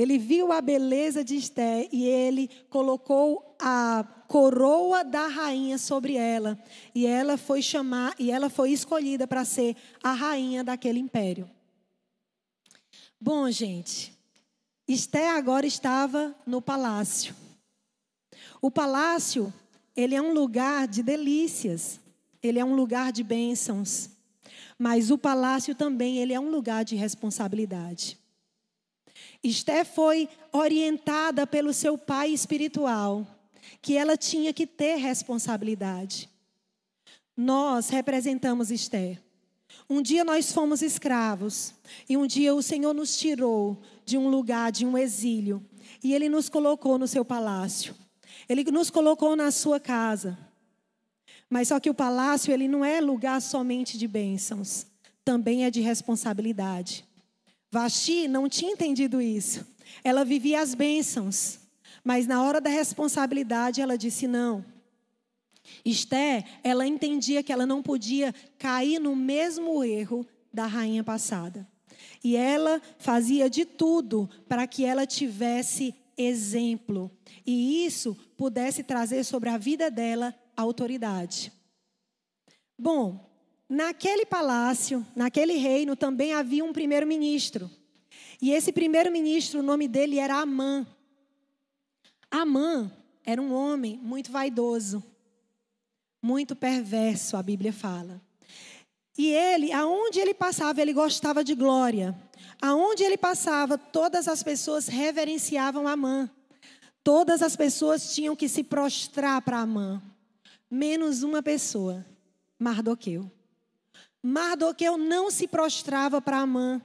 Ele 0.00 0.16
viu 0.16 0.50
a 0.50 0.62
beleza 0.62 1.22
de 1.22 1.36
Esté 1.36 1.88
e 1.92 2.06
ele 2.06 2.48
colocou 2.70 3.54
a 3.60 4.02
coroa 4.26 5.04
da 5.04 5.26
rainha 5.26 5.76
sobre 5.76 6.14
ela, 6.16 6.58
e 6.94 7.04
ela 7.04 7.36
foi 7.36 7.60
chamar 7.60 8.14
e 8.18 8.30
ela 8.30 8.48
foi 8.48 8.70
escolhida 8.70 9.26
para 9.26 9.44
ser 9.44 9.76
a 10.02 10.12
rainha 10.12 10.64
daquele 10.64 11.00
império. 11.00 11.50
Bom, 13.20 13.50
gente, 13.50 14.16
Esté 14.88 15.28
agora 15.28 15.66
estava 15.66 16.34
no 16.46 16.62
palácio. 16.62 17.34
O 18.62 18.70
palácio, 18.70 19.52
ele 19.94 20.14
é 20.14 20.22
um 20.22 20.32
lugar 20.32 20.88
de 20.88 21.02
delícias, 21.02 22.00
ele 22.42 22.58
é 22.58 22.64
um 22.64 22.74
lugar 22.74 23.12
de 23.12 23.22
bênçãos, 23.22 24.08
mas 24.78 25.10
o 25.10 25.18
palácio 25.18 25.74
também, 25.74 26.18
ele 26.18 26.32
é 26.32 26.40
um 26.40 26.50
lugar 26.50 26.84
de 26.84 26.96
responsabilidade. 26.96 28.19
Esté 29.42 29.84
foi 29.84 30.28
orientada 30.52 31.46
pelo 31.46 31.72
seu 31.72 31.96
pai 31.96 32.30
espiritual, 32.30 33.26
que 33.80 33.96
ela 33.96 34.16
tinha 34.16 34.52
que 34.52 34.66
ter 34.66 34.96
responsabilidade. 34.96 36.28
Nós 37.36 37.88
representamos 37.88 38.70
Esté. 38.70 39.18
Um 39.88 40.02
dia 40.02 40.24
nós 40.24 40.52
fomos 40.52 40.82
escravos 40.82 41.74
e 42.08 42.16
um 42.16 42.26
dia 42.26 42.54
o 42.54 42.62
Senhor 42.62 42.92
nos 42.92 43.16
tirou 43.16 43.80
de 44.04 44.18
um 44.18 44.28
lugar, 44.28 44.70
de 44.70 44.84
um 44.84 44.96
exílio, 44.96 45.64
e 46.02 46.12
Ele 46.12 46.28
nos 46.28 46.48
colocou 46.48 46.98
no 46.98 47.08
seu 47.08 47.24
palácio. 47.24 47.94
Ele 48.48 48.64
nos 48.70 48.90
colocou 48.90 49.34
na 49.36 49.50
sua 49.50 49.80
casa. 49.80 50.36
Mas 51.48 51.68
só 51.68 51.80
que 51.80 51.90
o 51.90 51.94
palácio, 51.94 52.52
ele 52.52 52.68
não 52.68 52.84
é 52.84 53.00
lugar 53.00 53.40
somente 53.42 53.98
de 53.98 54.06
bênçãos, 54.06 54.86
também 55.24 55.64
é 55.64 55.70
de 55.70 55.80
responsabilidade. 55.80 57.04
Vasti 57.70 58.26
não 58.26 58.48
tinha 58.48 58.72
entendido 58.72 59.20
isso. 59.20 59.66
Ela 60.02 60.24
vivia 60.24 60.60
as 60.60 60.74
bênçãos, 60.74 61.60
mas 62.02 62.26
na 62.26 62.42
hora 62.42 62.60
da 62.60 62.70
responsabilidade 62.70 63.80
ela 63.80 63.96
disse 63.96 64.26
não. 64.26 64.64
Esté, 65.84 66.44
ela 66.64 66.86
entendia 66.86 67.42
que 67.42 67.52
ela 67.52 67.66
não 67.66 67.82
podia 67.82 68.34
cair 68.58 68.98
no 68.98 69.14
mesmo 69.14 69.84
erro 69.84 70.26
da 70.52 70.66
rainha 70.66 71.04
passada. 71.04 71.66
E 72.24 72.36
ela 72.36 72.82
fazia 72.98 73.48
de 73.48 73.64
tudo 73.64 74.28
para 74.48 74.66
que 74.66 74.84
ela 74.84 75.06
tivesse 75.06 75.94
exemplo. 76.16 77.10
E 77.46 77.86
isso 77.86 78.16
pudesse 78.36 78.82
trazer 78.82 79.24
sobre 79.24 79.48
a 79.48 79.56
vida 79.56 79.90
dela 79.90 80.34
autoridade. 80.56 81.52
Bom, 82.78 83.29
naquele 83.70 84.26
palácio, 84.26 85.06
naquele 85.16 85.54
reino, 85.54 85.96
também 85.96 86.34
havia 86.34 86.62
um 86.62 86.72
primeiro-ministro. 86.72 87.70
E 88.42 88.50
esse 88.50 88.72
primeiro-ministro, 88.72 89.60
o 89.60 89.62
nome 89.62 89.88
dele 89.88 90.18
era 90.18 90.34
Amã. 90.34 90.86
Amã 92.30 92.92
era 93.24 93.40
um 93.40 93.54
homem 93.54 93.96
muito 94.02 94.30
vaidoso 94.30 95.02
muito 96.22 96.54
perverso, 96.54 97.36
a 97.36 97.42
Bíblia 97.42 97.72
fala. 97.72 98.20
E 99.16 99.28
ele, 99.28 99.72
aonde 99.72 100.20
ele 100.20 100.34
passava, 100.34 100.80
ele 100.80 100.92
gostava 100.92 101.42
de 101.42 101.54
glória. 101.54 102.16
Aonde 102.60 103.02
ele 103.02 103.16
passava, 103.16 103.78
todas 103.78 104.28
as 104.28 104.42
pessoas 104.42 104.86
reverenciavam 104.86 105.88
Amã. 105.88 106.30
Todas 107.02 107.42
as 107.42 107.56
pessoas 107.56 108.14
tinham 108.14 108.36
que 108.36 108.48
se 108.48 108.62
prostrar 108.62 109.40
para 109.40 109.60
Amã, 109.60 110.02
menos 110.70 111.22
uma 111.22 111.42
pessoa, 111.42 112.04
Mardoqueu. 112.58 113.30
Mardoqueu 114.22 114.98
não 114.98 115.30
se 115.30 115.46
prostrava 115.46 116.20
para 116.20 116.38
Amã. 116.38 116.80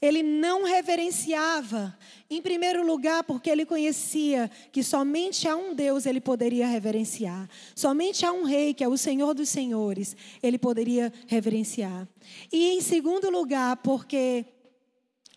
Ele 0.00 0.22
não 0.22 0.64
reverenciava, 0.64 1.96
em 2.28 2.40
primeiro 2.40 2.86
lugar, 2.86 3.24
porque 3.24 3.48
ele 3.48 3.64
conhecia 3.64 4.50
que 4.70 4.82
somente 4.82 5.48
a 5.48 5.56
um 5.56 5.74
Deus 5.74 6.06
ele 6.06 6.20
poderia 6.20 6.66
reverenciar, 6.66 7.48
somente 7.74 8.24
a 8.24 8.32
um 8.32 8.44
rei, 8.44 8.74
que 8.74 8.84
é 8.84 8.88
o 8.88 8.96
Senhor 8.96 9.34
dos 9.34 9.48
Senhores, 9.48 10.14
ele 10.42 10.58
poderia 10.58 11.12
reverenciar. 11.26 12.06
E 12.52 12.72
em 12.72 12.80
segundo 12.80 13.30
lugar, 13.30 13.78
porque 13.78 14.44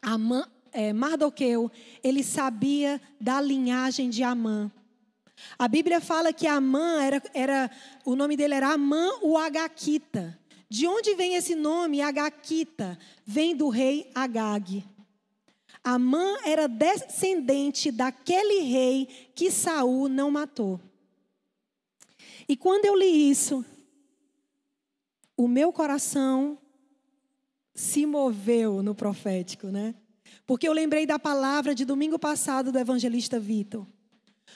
Amã, 0.02 0.46
é, 0.72 0.92
Mardoqueu, 0.92 1.72
ele 2.04 2.24
sabia 2.24 3.02
da 3.20 3.40
linhagem 3.40 4.10
de 4.10 4.24
Amã. 4.24 4.72
A 5.58 5.68
Bíblia 5.68 6.00
fala 6.00 6.34
que 6.34 6.48
Amã 6.48 7.02
era, 7.02 7.22
era 7.34 7.72
o 8.06 8.16
nome 8.16 8.36
dele 8.36 8.54
era 8.54 8.74
Amã 8.74 9.10
o 9.22 9.38
Agaquita. 9.38 10.38
De 10.70 10.88
onde 10.88 11.14
vem 11.16 11.36
esse 11.36 11.56
nome, 11.56 12.02
Agaquita? 12.02 12.98
Vem 13.26 13.56
do 13.56 13.70
rei 13.70 14.10
Agag. 14.14 14.84
Amã 15.84 16.38
era 16.46 16.68
descendente 16.68 17.92
daquele 17.92 18.62
rei 18.62 19.06
que 19.36 19.52
Saul 19.52 20.08
não 20.08 20.32
matou. 20.32 20.80
E 22.48 22.56
quando 22.56 22.86
eu 22.86 22.96
li 22.96 23.30
isso, 23.30 23.66
o 25.36 25.48
meu 25.48 25.74
coração 25.74 26.58
se 27.74 28.06
moveu 28.06 28.82
no 28.82 28.96
profético, 28.96 29.68
né? 29.68 29.96
Porque 30.46 30.68
eu 30.68 30.74
lembrei 30.74 31.06
da 31.06 31.18
palavra 31.18 31.74
de 31.74 31.86
domingo 31.86 32.20
passado 32.20 32.72
do 32.72 32.80
evangelista 32.80 33.40
Vitor. 33.40 33.86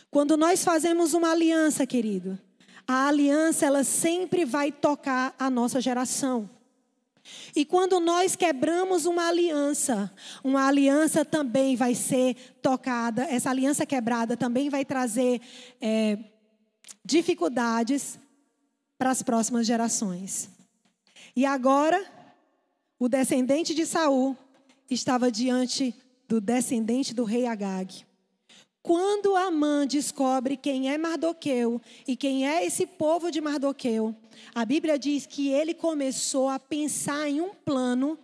Quando 0.09 0.37
nós 0.37 0.63
fazemos 0.63 1.13
uma 1.13 1.31
aliança, 1.31 1.85
querido, 1.85 2.39
a 2.87 3.07
aliança 3.07 3.65
ela 3.65 3.83
sempre 3.83 4.45
vai 4.45 4.71
tocar 4.71 5.35
a 5.37 5.49
nossa 5.49 5.81
geração. 5.81 6.49
E 7.53 7.65
quando 7.65 7.99
nós 7.99 8.37
quebramos 8.37 9.05
uma 9.05 9.27
aliança, 9.27 10.09
uma 10.41 10.65
aliança 10.65 11.25
também 11.25 11.75
vai 11.75 11.93
ser 11.93 12.35
tocada, 12.61 13.23
essa 13.23 13.49
aliança 13.49 13.85
quebrada 13.85 14.37
também 14.37 14.69
vai 14.69 14.85
trazer 14.85 15.41
é, 15.81 16.17
dificuldades 17.03 18.17
para 18.97 19.11
as 19.11 19.21
próximas 19.21 19.67
gerações. 19.67 20.49
E 21.35 21.45
agora, 21.45 22.03
o 22.97 23.09
descendente 23.09 23.75
de 23.75 23.85
Saul 23.85 24.35
estava 24.89 25.29
diante 25.29 25.93
do 26.27 26.39
descendente 26.39 27.13
do 27.13 27.25
rei 27.25 27.45
Agag. 27.45 28.06
Quando 28.81 29.35
Amã 29.35 29.85
descobre 29.85 30.55
quem 30.55 30.89
é 30.89 30.97
Mardoqueu 30.97 31.81
e 32.07 32.15
quem 32.15 32.47
é 32.47 32.65
esse 32.65 32.85
povo 32.87 33.29
de 33.29 33.41
Mardoqueu, 33.41 34.15
a 34.55 34.63
Bíblia 34.63 34.97
diz 34.97 35.25
que 35.25 35.49
ele 35.49 35.73
começou 35.73 36.47
a 36.47 36.57
pensar 36.57 37.27
em 37.27 37.41
um 37.41 37.53
plano 37.53 38.17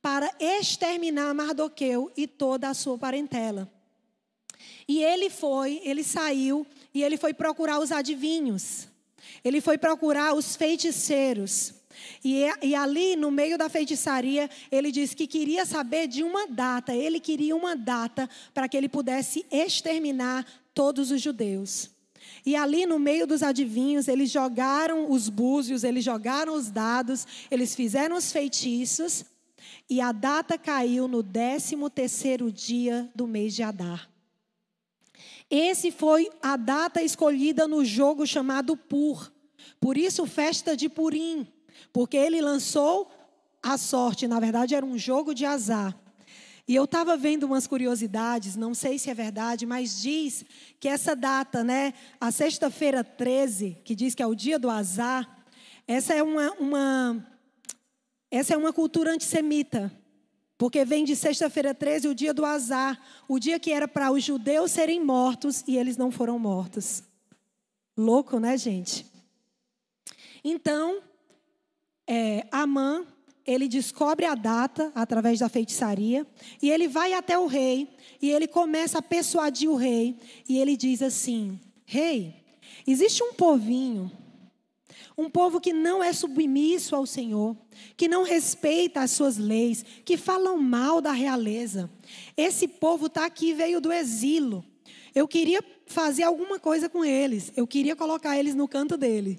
para 0.00 0.32
exterminar 0.38 1.34
Mardoqueu 1.34 2.10
e 2.16 2.26
toda 2.26 2.68
a 2.68 2.74
sua 2.74 2.96
parentela. 2.96 3.70
E 4.86 5.02
ele 5.02 5.30
foi, 5.30 5.80
ele 5.84 6.02
saiu 6.02 6.66
e 6.94 7.02
ele 7.02 7.16
foi 7.16 7.34
procurar 7.34 7.78
os 7.78 7.92
adivinhos. 7.92 8.88
Ele 9.44 9.60
foi 9.60 9.78
procurar 9.78 10.34
os 10.34 10.56
feiticeiros. 10.56 11.74
E, 12.24 12.44
e, 12.62 12.74
ali, 12.74 13.16
no 13.16 13.30
meio 13.30 13.56
da 13.56 13.68
feitiçaria, 13.68 14.48
ele 14.70 14.92
disse 14.92 15.16
que 15.16 15.26
queria 15.26 15.64
saber 15.64 16.06
de 16.06 16.22
uma 16.22 16.46
data. 16.46 16.94
Ele 16.94 17.20
queria 17.20 17.56
uma 17.56 17.76
data 17.76 18.28
para 18.52 18.68
que 18.68 18.76
ele 18.76 18.88
pudesse 18.88 19.44
exterminar 19.50 20.46
todos 20.74 21.10
os 21.10 21.20
judeus. 21.20 21.90
E 22.44 22.56
ali, 22.56 22.86
no 22.86 22.98
meio 22.98 23.26
dos 23.26 23.42
adivinhos, 23.42 24.08
eles 24.08 24.30
jogaram 24.30 25.10
os 25.10 25.28
búzios, 25.28 25.84
eles 25.84 26.04
jogaram 26.04 26.54
os 26.54 26.70
dados, 26.70 27.26
eles 27.50 27.74
fizeram 27.74 28.16
os 28.16 28.32
feitiços. 28.32 29.24
E 29.88 30.00
a 30.00 30.12
data 30.12 30.56
caiu 30.56 31.06
no 31.08 31.22
13 31.22 31.76
terceiro 31.94 32.50
dia 32.50 33.10
do 33.14 33.26
mês 33.26 33.54
de 33.54 33.62
Adar. 33.62 34.08
Esse 35.50 35.90
foi 35.90 36.30
a 36.40 36.56
data 36.56 37.02
escolhida 37.02 37.66
no 37.66 37.84
jogo 37.84 38.24
chamado 38.26 38.76
Pur. 38.76 39.32
Por 39.80 39.96
isso, 39.96 40.24
festa 40.26 40.76
de 40.76 40.88
Purim. 40.88 41.46
Porque 41.92 42.16
ele 42.16 42.40
lançou 42.40 43.10
a 43.62 43.76
sorte, 43.76 44.26
na 44.26 44.40
verdade 44.40 44.74
era 44.74 44.84
um 44.84 44.98
jogo 44.98 45.34
de 45.34 45.44
azar. 45.44 45.96
E 46.66 46.74
eu 46.74 46.84
estava 46.84 47.16
vendo 47.16 47.44
umas 47.44 47.66
curiosidades, 47.66 48.54
não 48.54 48.74
sei 48.74 48.98
se 48.98 49.10
é 49.10 49.14
verdade, 49.14 49.66
mas 49.66 50.00
diz 50.00 50.44
que 50.78 50.88
essa 50.88 51.16
data, 51.16 51.64
né, 51.64 51.92
a 52.20 52.30
sexta-feira 52.30 53.02
13, 53.02 53.78
que 53.84 53.94
diz 53.94 54.14
que 54.14 54.22
é 54.22 54.26
o 54.26 54.36
dia 54.36 54.58
do 54.58 54.70
azar, 54.70 55.44
essa 55.86 56.14
é 56.14 56.22
uma, 56.22 56.52
uma, 56.52 57.26
essa 58.30 58.54
é 58.54 58.56
uma 58.56 58.72
cultura 58.72 59.12
antissemita. 59.12 59.92
Porque 60.56 60.84
vem 60.84 61.04
de 61.04 61.16
sexta-feira 61.16 61.74
13, 61.74 62.06
o 62.06 62.14
dia 62.14 62.32
do 62.32 62.44
azar, 62.44 63.00
o 63.26 63.38
dia 63.38 63.58
que 63.58 63.72
era 63.72 63.88
para 63.88 64.12
os 64.12 64.22
judeus 64.22 64.70
serem 64.70 65.02
mortos 65.02 65.64
e 65.66 65.76
eles 65.76 65.96
não 65.96 66.12
foram 66.12 66.38
mortos. 66.38 67.02
Louco, 67.96 68.38
né, 68.38 68.56
gente? 68.56 69.04
Então, 70.44 71.00
é, 72.12 72.44
Amã, 72.50 73.06
ele 73.46 73.68
descobre 73.68 74.26
a 74.26 74.34
data 74.34 74.90
através 74.96 75.38
da 75.38 75.48
feitiçaria 75.48 76.26
e 76.60 76.68
ele 76.68 76.88
vai 76.88 77.12
até 77.12 77.38
o 77.38 77.46
rei 77.46 77.88
e 78.20 78.32
ele 78.32 78.48
começa 78.48 78.98
a 78.98 79.02
persuadir 79.02 79.70
o 79.70 79.76
rei 79.76 80.16
e 80.48 80.58
ele 80.58 80.76
diz 80.76 81.02
assim: 81.02 81.60
Rei, 81.86 82.34
existe 82.84 83.22
um 83.22 83.32
povinho 83.32 84.10
um 85.16 85.28
povo 85.28 85.60
que 85.60 85.72
não 85.72 86.02
é 86.02 86.14
submisso 86.14 86.96
ao 86.96 87.04
Senhor, 87.04 87.54
que 87.94 88.08
não 88.08 88.22
respeita 88.22 89.02
as 89.02 89.10
suas 89.10 89.36
leis, 89.36 89.84
que 90.02 90.16
falam 90.16 90.56
mal 90.56 91.02
da 91.02 91.12
realeza. 91.12 91.90
Esse 92.34 92.66
povo 92.66 93.06
está 93.06 93.26
aqui, 93.26 93.52
veio 93.52 93.82
do 93.82 93.92
exílio. 93.92 94.64
Eu 95.14 95.28
queria 95.28 95.62
fazer 95.84 96.22
alguma 96.22 96.58
coisa 96.58 96.88
com 96.88 97.04
eles, 97.04 97.52
eu 97.54 97.66
queria 97.66 97.94
colocar 97.94 98.38
eles 98.38 98.54
no 98.54 98.66
canto 98.66 98.96
dele. 98.96 99.38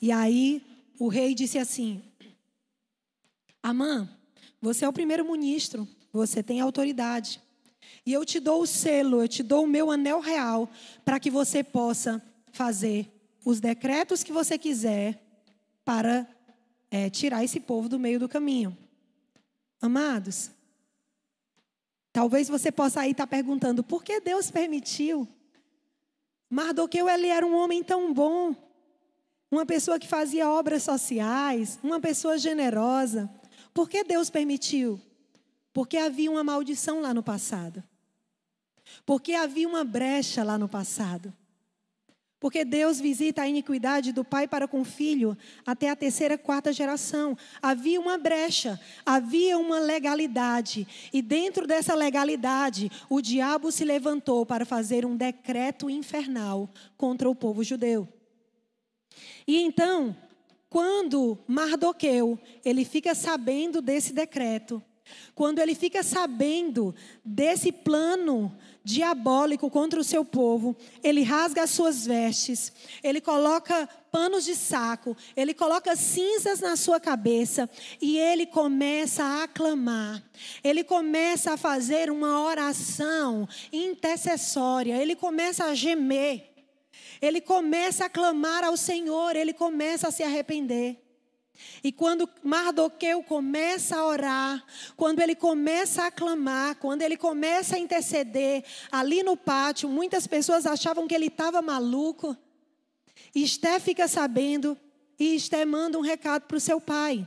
E 0.00 0.10
aí 0.10 0.62
o 1.02 1.08
rei 1.08 1.34
disse 1.34 1.58
assim: 1.58 2.00
Amã, 3.60 4.08
você 4.60 4.84
é 4.84 4.88
o 4.88 4.92
primeiro 4.92 5.24
ministro, 5.24 5.88
você 6.12 6.44
tem 6.44 6.60
autoridade. 6.60 7.42
E 8.06 8.12
eu 8.12 8.24
te 8.24 8.38
dou 8.38 8.62
o 8.62 8.66
selo, 8.68 9.20
eu 9.20 9.26
te 9.26 9.42
dou 9.42 9.64
o 9.64 9.66
meu 9.66 9.90
anel 9.90 10.20
real, 10.20 10.70
para 11.04 11.18
que 11.18 11.28
você 11.28 11.64
possa 11.64 12.22
fazer 12.52 13.10
os 13.44 13.58
decretos 13.58 14.22
que 14.22 14.30
você 14.30 14.56
quiser 14.56 15.20
para 15.84 16.24
é, 16.88 17.10
tirar 17.10 17.42
esse 17.42 17.58
povo 17.58 17.88
do 17.88 17.98
meio 17.98 18.20
do 18.20 18.28
caminho. 18.28 18.78
Amados, 19.80 20.52
talvez 22.12 22.48
você 22.48 22.70
possa 22.70 23.00
aí 23.00 23.10
estar 23.10 23.26
perguntando, 23.26 23.82
por 23.82 24.04
que 24.04 24.20
Deus 24.20 24.52
permitiu? 24.52 25.26
Mardoqueu, 26.48 27.08
ele 27.08 27.26
era 27.26 27.44
um 27.44 27.56
homem 27.56 27.82
tão 27.82 28.14
bom, 28.14 28.54
uma 29.52 29.66
pessoa 29.66 29.98
que 29.98 30.08
fazia 30.08 30.48
obras 30.48 30.82
sociais, 30.82 31.78
uma 31.82 32.00
pessoa 32.00 32.38
generosa. 32.38 33.30
Por 33.74 33.86
que 33.86 34.02
Deus 34.02 34.30
permitiu? 34.30 34.98
Porque 35.74 35.98
havia 35.98 36.30
uma 36.30 36.42
maldição 36.42 37.02
lá 37.02 37.12
no 37.12 37.22
passado. 37.22 37.84
Porque 39.04 39.34
havia 39.34 39.68
uma 39.68 39.84
brecha 39.84 40.42
lá 40.42 40.56
no 40.56 40.70
passado. 40.70 41.34
Porque 42.40 42.64
Deus 42.64 42.98
visita 42.98 43.42
a 43.42 43.46
iniquidade 43.46 44.10
do 44.10 44.24
pai 44.24 44.48
para 44.48 44.66
com 44.66 44.80
o 44.80 44.86
filho 44.86 45.36
até 45.66 45.90
a 45.90 45.96
terceira, 45.96 46.38
quarta 46.38 46.72
geração. 46.72 47.36
Havia 47.60 48.00
uma 48.00 48.16
brecha, 48.16 48.80
havia 49.04 49.58
uma 49.58 49.78
legalidade. 49.78 50.88
E 51.12 51.20
dentro 51.20 51.66
dessa 51.66 51.94
legalidade, 51.94 52.90
o 53.08 53.20
diabo 53.20 53.70
se 53.70 53.84
levantou 53.84 54.46
para 54.46 54.64
fazer 54.64 55.04
um 55.04 55.14
decreto 55.14 55.90
infernal 55.90 56.70
contra 56.96 57.28
o 57.28 57.34
povo 57.34 57.62
judeu. 57.62 58.08
E 59.46 59.60
então, 59.60 60.16
quando 60.68 61.38
Mardoqueu, 61.46 62.38
ele 62.64 62.84
fica 62.84 63.14
sabendo 63.14 63.82
desse 63.82 64.12
decreto, 64.12 64.82
quando 65.34 65.58
ele 65.58 65.74
fica 65.74 66.02
sabendo 66.02 66.94
desse 67.24 67.72
plano 67.72 68.56
diabólico 68.84 69.70
contra 69.70 70.00
o 70.00 70.04
seu 70.04 70.24
povo, 70.24 70.76
ele 71.02 71.22
rasga 71.22 71.62
as 71.62 71.70
suas 71.70 72.06
vestes, 72.06 72.72
ele 73.02 73.20
coloca 73.20 73.88
panos 74.10 74.44
de 74.44 74.54
saco, 74.54 75.16
ele 75.36 75.54
coloca 75.54 75.94
cinzas 75.96 76.60
na 76.60 76.76
sua 76.76 77.00
cabeça 77.00 77.68
e 78.00 78.18
ele 78.18 78.46
começa 78.46 79.24
a 79.24 79.44
aclamar. 79.44 80.22
Ele 80.62 80.84
começa 80.84 81.52
a 81.52 81.56
fazer 81.56 82.10
uma 82.10 82.42
oração 82.42 83.48
intercessória, 83.72 85.00
ele 85.00 85.14
começa 85.14 85.64
a 85.64 85.74
gemer. 85.74 86.51
Ele 87.22 87.40
começa 87.40 88.06
a 88.06 88.10
clamar 88.10 88.64
ao 88.64 88.76
Senhor, 88.76 89.36
ele 89.36 89.52
começa 89.54 90.08
a 90.08 90.10
se 90.10 90.24
arrepender. 90.24 91.00
E 91.84 91.92
quando 91.92 92.28
Mardoqueu 92.42 93.22
começa 93.22 93.96
a 93.96 94.04
orar, 94.04 94.64
quando 94.96 95.20
ele 95.20 95.36
começa 95.36 96.04
a 96.04 96.10
clamar, 96.10 96.76
quando 96.76 97.02
ele 97.02 97.16
começa 97.16 97.76
a 97.76 97.78
interceder, 97.78 98.64
ali 98.90 99.22
no 99.22 99.36
pátio, 99.36 99.88
muitas 99.88 100.26
pessoas 100.26 100.66
achavam 100.66 101.06
que 101.06 101.14
ele 101.14 101.26
estava 101.26 101.62
maluco. 101.62 102.36
E 103.32 103.44
Esté 103.44 103.78
fica 103.78 104.08
sabendo, 104.08 104.76
e 105.16 105.36
Esté 105.36 105.64
manda 105.64 105.96
um 105.98 106.02
recado 106.02 106.42
para 106.42 106.56
o 106.56 106.60
seu 106.60 106.80
pai. 106.80 107.26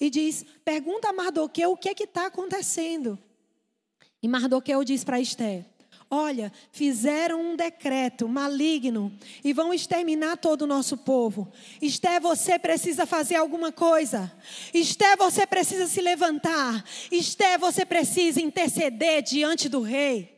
E 0.00 0.08
diz: 0.08 0.46
pergunta 0.64 1.10
a 1.10 1.12
Mardoqueu 1.12 1.72
o 1.72 1.76
que 1.76 1.90
é 1.90 1.94
que 1.94 2.04
está 2.04 2.26
acontecendo. 2.26 3.18
E 4.22 4.28
Mardoqueu 4.28 4.82
diz 4.82 5.04
para 5.04 5.20
Esté: 5.20 5.66
Olha, 6.12 6.52
fizeram 6.72 7.40
um 7.40 7.54
decreto 7.54 8.28
maligno 8.28 9.16
e 9.44 9.52
vão 9.52 9.72
exterminar 9.72 10.38
todo 10.38 10.62
o 10.62 10.66
nosso 10.66 10.96
povo. 10.96 11.52
Esté, 11.80 12.18
você 12.18 12.58
precisa 12.58 13.06
fazer 13.06 13.36
alguma 13.36 13.70
coisa. 13.70 14.32
Esté, 14.74 15.14
você 15.14 15.46
precisa 15.46 15.86
se 15.86 16.00
levantar. 16.00 16.84
Esté, 17.12 17.56
você 17.56 17.86
precisa 17.86 18.40
interceder 18.40 19.22
diante 19.22 19.68
do 19.68 19.82
rei. 19.82 20.36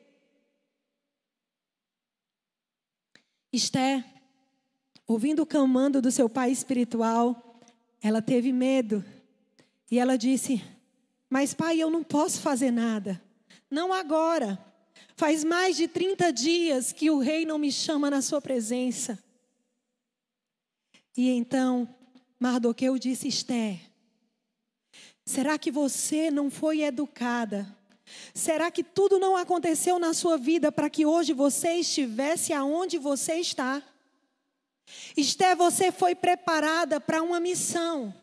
Esté, 3.51 4.05
ouvindo 5.07 5.41
o 5.41 5.47
comando 5.47 6.03
do 6.03 6.11
seu 6.11 6.29
pai 6.29 6.51
espiritual, 6.51 7.61
ela 8.03 8.21
teve 8.21 8.53
medo. 8.53 9.03
E 9.91 9.99
ela 9.99 10.19
disse: 10.19 10.63
Mas 11.31 11.55
pai, 11.55 11.79
eu 11.81 11.89
não 11.89 12.05
posso 12.05 12.43
fazer 12.43 12.71
nada. 12.71 13.23
Não 13.71 13.91
agora. 13.91 14.72
Faz 15.17 15.45
mais 15.45 15.77
de 15.77 15.87
30 15.87 16.33
dias 16.33 16.93
que 16.93 17.11
o 17.11 17.19
rei 17.19 17.45
não 17.45 17.59
me 17.59 17.71
chama 17.71 18.11
na 18.11 18.23
sua 18.23 18.41
presença. 18.41 19.19
E 21.17 21.29
então 21.29 21.89
Mardoqueu 22.39 22.99
disse: 22.99 23.29
Esther, 23.29 23.79
será 25.25 25.59
que 25.59 25.71
você 25.71 26.31
não 26.31 26.51
foi 26.51 26.83
educada? 26.83 27.67
Será 28.35 28.71
que 28.71 28.83
tudo 28.83 29.19
não 29.19 29.37
aconteceu 29.37 29.99
na 29.99 30.13
sua 30.13 30.37
vida 30.37 30.71
para 30.71 30.91
que 30.91 31.07
hoje 31.07 31.33
você 31.33 31.75
estivesse 31.75 32.53
aonde 32.53 32.99
você 32.99 33.35
está? 33.35 33.83
Esté, 35.17 35.55
você 35.55 35.93
foi 35.93 36.15
preparada 36.15 37.01
para 37.01 37.23
uma 37.23 37.41
missão. 37.41 38.15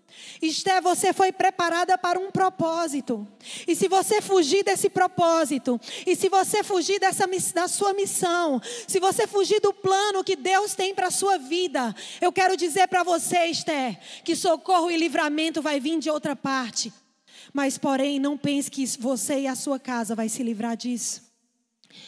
Esté, 0.41 0.79
você 0.79 1.11
foi 1.11 1.31
preparada 1.31 1.97
para 1.97 2.19
um 2.19 2.31
propósito. 2.31 3.27
E 3.67 3.75
se 3.75 3.87
você 3.87 4.21
fugir 4.21 4.63
desse 4.63 4.89
propósito, 4.89 5.79
e 6.05 6.15
se 6.15 6.29
você 6.29 6.63
fugir 6.63 6.99
dessa, 6.99 7.25
da 7.53 7.67
sua 7.67 7.93
missão, 7.93 8.61
se 8.87 8.99
você 8.99 9.27
fugir 9.27 9.59
do 9.59 9.73
plano 9.73 10.23
que 10.23 10.35
Deus 10.35 10.75
tem 10.75 10.95
para 10.95 11.07
a 11.07 11.11
sua 11.11 11.37
vida, 11.37 11.95
eu 12.21 12.31
quero 12.31 12.55
dizer 12.55 12.87
para 12.87 13.03
você, 13.03 13.45
Esté, 13.47 13.99
que 14.23 14.35
socorro 14.35 14.89
e 14.89 14.97
livramento 14.97 15.61
vai 15.61 15.79
vir 15.79 15.99
de 15.99 16.09
outra 16.09 16.35
parte. 16.35 16.93
Mas, 17.53 17.77
porém, 17.77 18.19
não 18.19 18.37
pense 18.37 18.69
que 18.69 18.85
você 18.99 19.41
e 19.41 19.47
a 19.47 19.55
sua 19.55 19.79
casa 19.79 20.15
vai 20.15 20.29
se 20.29 20.43
livrar 20.43 20.77
disso. 20.77 21.29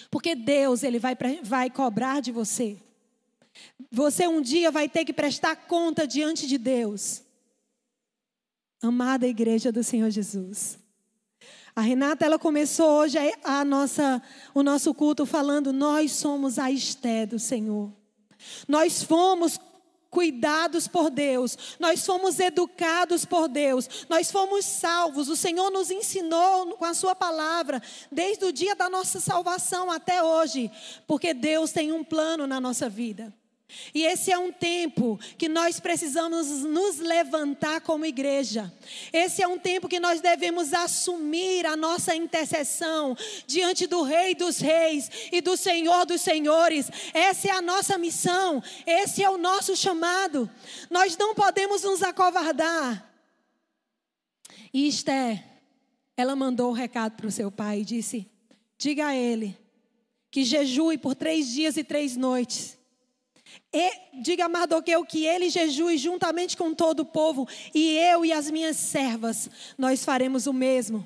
Porque 0.10 0.36
Deus, 0.36 0.84
Ele 0.84 1.00
vai, 1.00 1.18
vai 1.44 1.70
cobrar 1.70 2.22
de 2.22 2.32
você. 2.32 2.78
Você 3.92 4.28
um 4.28 4.42
dia 4.42 4.72
vai 4.72 4.88
ter 4.88 5.04
que 5.04 5.14
prestar 5.14 5.56
conta 5.56 6.08
diante 6.08 6.48
de 6.48 6.58
Deus. 6.58 7.24
Amada 8.82 9.28
igreja 9.28 9.72
do 9.72 9.84
Senhor 9.84 10.10
Jesus. 10.10 10.80
A 11.76 11.82
Renata, 11.82 12.26
ela 12.26 12.40
começou 12.40 12.90
hoje 12.90 13.18
a 13.44 13.64
nossa, 13.64 14.22
o 14.54 14.64
nosso 14.64 14.94
culto 14.94 15.26
falando: 15.26 15.72
Nós 15.72 16.12
somos 16.14 16.58
a 16.58 16.72
Esté 16.72 17.26
do 17.26 17.38
Senhor. 17.38 17.94
Nós 18.68 19.04
fomos 19.04 19.60
cuidados 20.10 20.88
por 20.88 21.10
Deus, 21.10 21.78
nós 21.80 22.06
fomos 22.06 22.38
educados 22.40 23.24
por 23.24 23.48
Deus, 23.48 24.06
nós 24.10 24.32
fomos 24.32 24.66
salvos. 24.66 25.30
O 25.30 25.38
Senhor 25.38 25.70
nos 25.70 25.92
ensinou 25.92 26.76
com 26.76 26.84
a 26.84 26.94
Sua 26.94 27.16
palavra, 27.16 27.82
desde 28.12 28.46
o 28.46 28.52
dia 28.52 28.76
da 28.76 28.90
nossa 28.90 29.20
salvação 29.20 29.92
até 29.92 30.22
hoje, 30.24 30.70
porque 31.08 31.34
Deus 31.34 31.72
tem 31.72 31.92
um 31.92 32.04
plano 32.04 32.48
na 32.48 32.60
nossa 32.60 32.90
vida. 32.90 33.32
E 33.94 34.04
esse 34.04 34.32
é 34.32 34.38
um 34.38 34.52
tempo 34.52 35.20
que 35.38 35.50
nós 35.50 35.80
precisamos 35.80 36.48
nos 36.64 37.00
levantar 37.00 37.82
como 37.82 38.06
igreja. 38.06 38.72
Esse 39.12 39.42
é 39.42 39.48
um 39.48 39.60
tempo 39.60 39.88
que 39.88 40.00
nós 40.00 40.22
devemos 40.22 40.74
assumir 40.74 41.66
a 41.66 41.76
nossa 41.76 42.16
intercessão 42.16 43.16
diante 43.46 43.88
do 43.88 44.02
Rei 44.02 44.36
dos 44.36 44.60
Reis 44.60 45.10
e 45.32 45.42
do 45.42 45.58
Senhor 45.58 46.06
dos 46.06 46.22
Senhores. 46.22 46.90
Essa 47.14 47.50
é 47.50 47.52
a 47.52 47.62
nossa 47.62 47.98
missão, 47.98 48.64
esse 48.86 49.24
é 49.24 49.30
o 49.30 49.38
nosso 49.38 49.76
chamado. 49.76 50.50
Nós 50.90 51.18
não 51.18 51.34
podemos 51.34 51.84
nos 51.84 52.02
acovardar. 52.02 53.10
E 54.74 54.90
ela 56.16 56.36
mandou 56.36 56.68
o 56.68 56.72
um 56.72 56.76
recado 56.76 57.18
para 57.18 57.28
o 57.28 57.32
seu 57.32 57.52
pai 57.52 57.82
e 57.82 57.86
disse: 57.86 58.30
Diga 58.78 59.08
a 59.08 59.16
ele 59.16 59.58
que 60.30 60.46
jejue 60.46 60.98
por 60.98 61.14
três 61.14 61.48
dias 61.50 61.76
e 61.76 61.84
três 61.84 62.16
noites 62.16 62.81
e, 63.74 64.22
diga 64.22 64.46
a 64.46 64.50
Mardoqueu 64.50 65.06
que 65.06 65.26
ele 65.26 65.50
jejue 65.50 65.98
juntamente 65.98 66.58
com 66.58 66.74
todo 66.74 67.02
o 67.02 67.06
povo, 67.06 67.48
e 67.74 67.98
eu 67.98 68.26
e 68.26 68.34
as 68.34 68.52
minhas 68.52 68.76
servas, 68.76 69.50
nós 69.78 70.04
faremos 70.04 70.46
o 70.46 70.54
mesmo. 70.54 71.06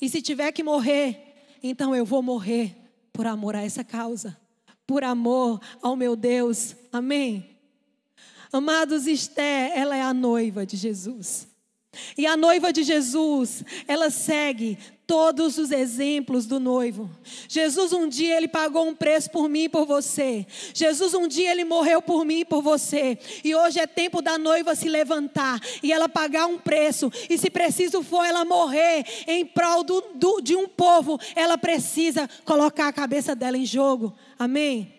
E 0.00 0.08
se 0.08 0.20
tiver 0.20 0.52
que 0.52 0.62
morrer, 0.62 1.34
então 1.62 1.96
eu 1.96 2.04
vou 2.04 2.22
morrer 2.22 2.76
por 3.12 3.26
amor 3.26 3.56
a 3.56 3.62
essa 3.62 3.82
causa, 3.82 4.36
por 4.86 5.02
amor 5.02 5.60
ao 5.80 5.96
meu 5.96 6.14
Deus. 6.14 6.76
Amém? 6.92 7.56
Amados, 8.52 9.06
Esté, 9.06 9.72
ela 9.74 9.96
é 9.96 10.02
a 10.02 10.14
noiva 10.14 10.66
de 10.66 10.76
Jesus. 10.76 11.48
E 12.16 12.26
a 12.26 12.36
noiva 12.36 12.72
de 12.72 12.82
Jesus, 12.82 13.64
ela 13.86 14.10
segue 14.10 14.78
todos 15.08 15.56
os 15.56 15.70
exemplos 15.70 16.44
do 16.44 16.60
noivo. 16.60 17.10
Jesus 17.48 17.94
um 17.94 18.06
dia 18.06 18.36
ele 18.36 18.46
pagou 18.46 18.86
um 18.86 18.94
preço 18.94 19.30
por 19.30 19.48
mim 19.48 19.62
e 19.62 19.68
por 19.68 19.86
você. 19.86 20.46
Jesus 20.74 21.14
um 21.14 21.26
dia 21.26 21.50
ele 21.50 21.64
morreu 21.64 22.02
por 22.02 22.26
mim 22.26 22.40
e 22.40 22.44
por 22.44 22.60
você. 22.60 23.18
E 23.42 23.54
hoje 23.54 23.80
é 23.80 23.86
tempo 23.86 24.20
da 24.20 24.36
noiva 24.36 24.74
se 24.74 24.86
levantar 24.86 25.58
e 25.82 25.90
ela 25.94 26.10
pagar 26.10 26.44
um 26.44 26.58
preço. 26.58 27.10
E 27.30 27.38
se 27.38 27.48
preciso 27.48 28.02
for 28.02 28.22
ela 28.22 28.44
morrer 28.44 29.06
em 29.26 29.46
prol 29.46 29.82
do, 29.82 30.04
do, 30.14 30.40
de 30.42 30.54
um 30.54 30.68
povo, 30.68 31.18
ela 31.34 31.56
precisa 31.56 32.28
colocar 32.44 32.88
a 32.88 32.92
cabeça 32.92 33.34
dela 33.34 33.56
em 33.56 33.64
jogo. 33.64 34.14
Amém? 34.38 34.92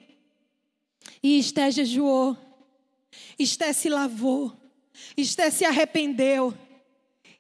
E 1.22 1.38
Esté 1.38 1.70
jejuou. 1.70 2.36
Esté 3.38 3.72
se 3.74 3.90
lavou. 3.90 4.52
Esté 5.16 5.52
se 5.52 5.66
arrependeu. 5.66 6.52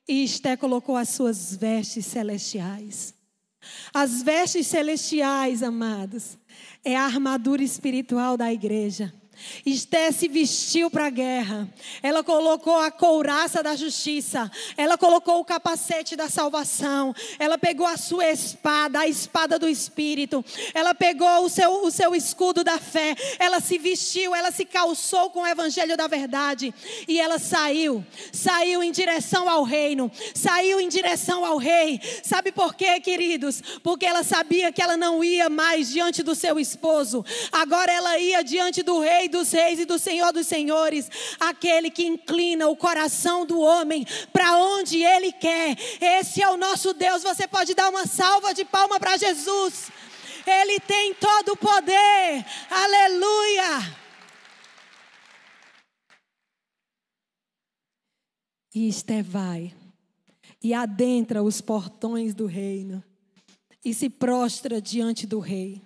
E 0.09 0.23
Esté 0.23 0.57
colocou 0.57 0.97
as 0.97 1.09
suas 1.09 1.55
vestes 1.55 2.03
celestiais. 2.07 3.13
As 3.93 4.23
vestes 4.23 4.65
celestiais, 4.65 5.61
amados, 5.61 6.35
é 6.83 6.95
a 6.95 7.03
armadura 7.03 7.61
espiritual 7.61 8.35
da 8.35 8.51
igreja. 8.51 9.13
Esté 9.65 10.11
se 10.11 10.27
vestiu 10.27 10.89
para 10.89 11.07
a 11.07 11.09
guerra. 11.09 11.67
Ela 12.01 12.23
colocou 12.23 12.77
a 12.77 12.91
couraça 12.91 13.63
da 13.63 13.75
justiça. 13.75 14.51
Ela 14.75 14.97
colocou 14.97 15.39
o 15.39 15.45
capacete 15.45 16.15
da 16.15 16.29
salvação. 16.29 17.13
Ela 17.37 17.57
pegou 17.57 17.85
a 17.85 17.97
sua 17.97 18.29
espada, 18.29 18.99
a 18.99 19.07
espada 19.07 19.57
do 19.57 19.67
Espírito. 19.67 20.43
Ela 20.73 20.93
pegou 20.93 21.45
o 21.45 21.49
seu, 21.49 21.85
o 21.85 21.91
seu 21.91 22.15
escudo 22.15 22.63
da 22.63 22.77
fé. 22.77 23.15
Ela 23.37 23.59
se 23.59 23.77
vestiu, 23.77 24.35
ela 24.35 24.51
se 24.51 24.65
calçou 24.65 25.29
com 25.29 25.41
o 25.41 25.47
evangelho 25.47 25.95
da 25.95 26.07
verdade. 26.07 26.73
E 27.07 27.19
ela 27.19 27.39
saiu. 27.39 28.05
Saiu 28.31 28.83
em 28.83 28.91
direção 28.91 29.49
ao 29.49 29.63
reino. 29.63 30.11
Saiu 30.33 30.79
em 30.79 30.89
direção 30.89 31.45
ao 31.45 31.57
rei. 31.57 32.01
Sabe 32.23 32.51
por 32.51 32.75
quê, 32.75 32.99
queridos? 32.99 33.61
Porque 33.83 34.05
ela 34.05 34.23
sabia 34.23 34.71
que 34.71 34.81
ela 34.81 34.97
não 34.97 35.23
ia 35.23 35.49
mais 35.49 35.89
diante 35.89 36.21
do 36.23 36.35
seu 36.35 36.59
esposo. 36.59 37.23
Agora 37.51 37.91
ela 37.91 38.17
ia 38.17 38.43
diante 38.43 38.83
do 38.83 38.99
rei 38.99 39.28
dos 39.29 39.51
Reis 39.51 39.79
e 39.79 39.85
do 39.85 39.97
Senhor 39.97 40.33
dos 40.33 40.47
Senhores, 40.47 41.09
aquele 41.39 41.89
que 41.89 42.05
inclina 42.05 42.67
o 42.67 42.75
coração 42.75 43.45
do 43.45 43.61
homem 43.61 44.05
para 44.33 44.57
onde 44.57 45.01
ele 45.01 45.31
quer. 45.31 45.77
Esse 46.01 46.41
é 46.41 46.49
o 46.49 46.57
nosso 46.57 46.93
Deus. 46.93 47.23
Você 47.23 47.47
pode 47.47 47.73
dar 47.73 47.89
uma 47.89 48.05
salva 48.05 48.53
de 48.53 48.65
palma 48.65 48.99
para 48.99 49.15
Jesus. 49.17 49.91
Ele 50.45 50.79
tem 50.79 51.13
todo 51.13 51.53
o 51.53 51.57
poder. 51.57 52.45
Aleluia. 52.69 53.97
E 58.73 58.87
Esté 58.87 59.21
vai 59.21 59.73
e 60.61 60.73
adentra 60.73 61.41
os 61.41 61.61
portões 61.61 62.33
do 62.33 62.45
reino 62.45 63.03
e 63.83 63.93
se 63.93 64.09
prostra 64.09 64.81
diante 64.81 65.25
do 65.25 65.39
rei. 65.39 65.81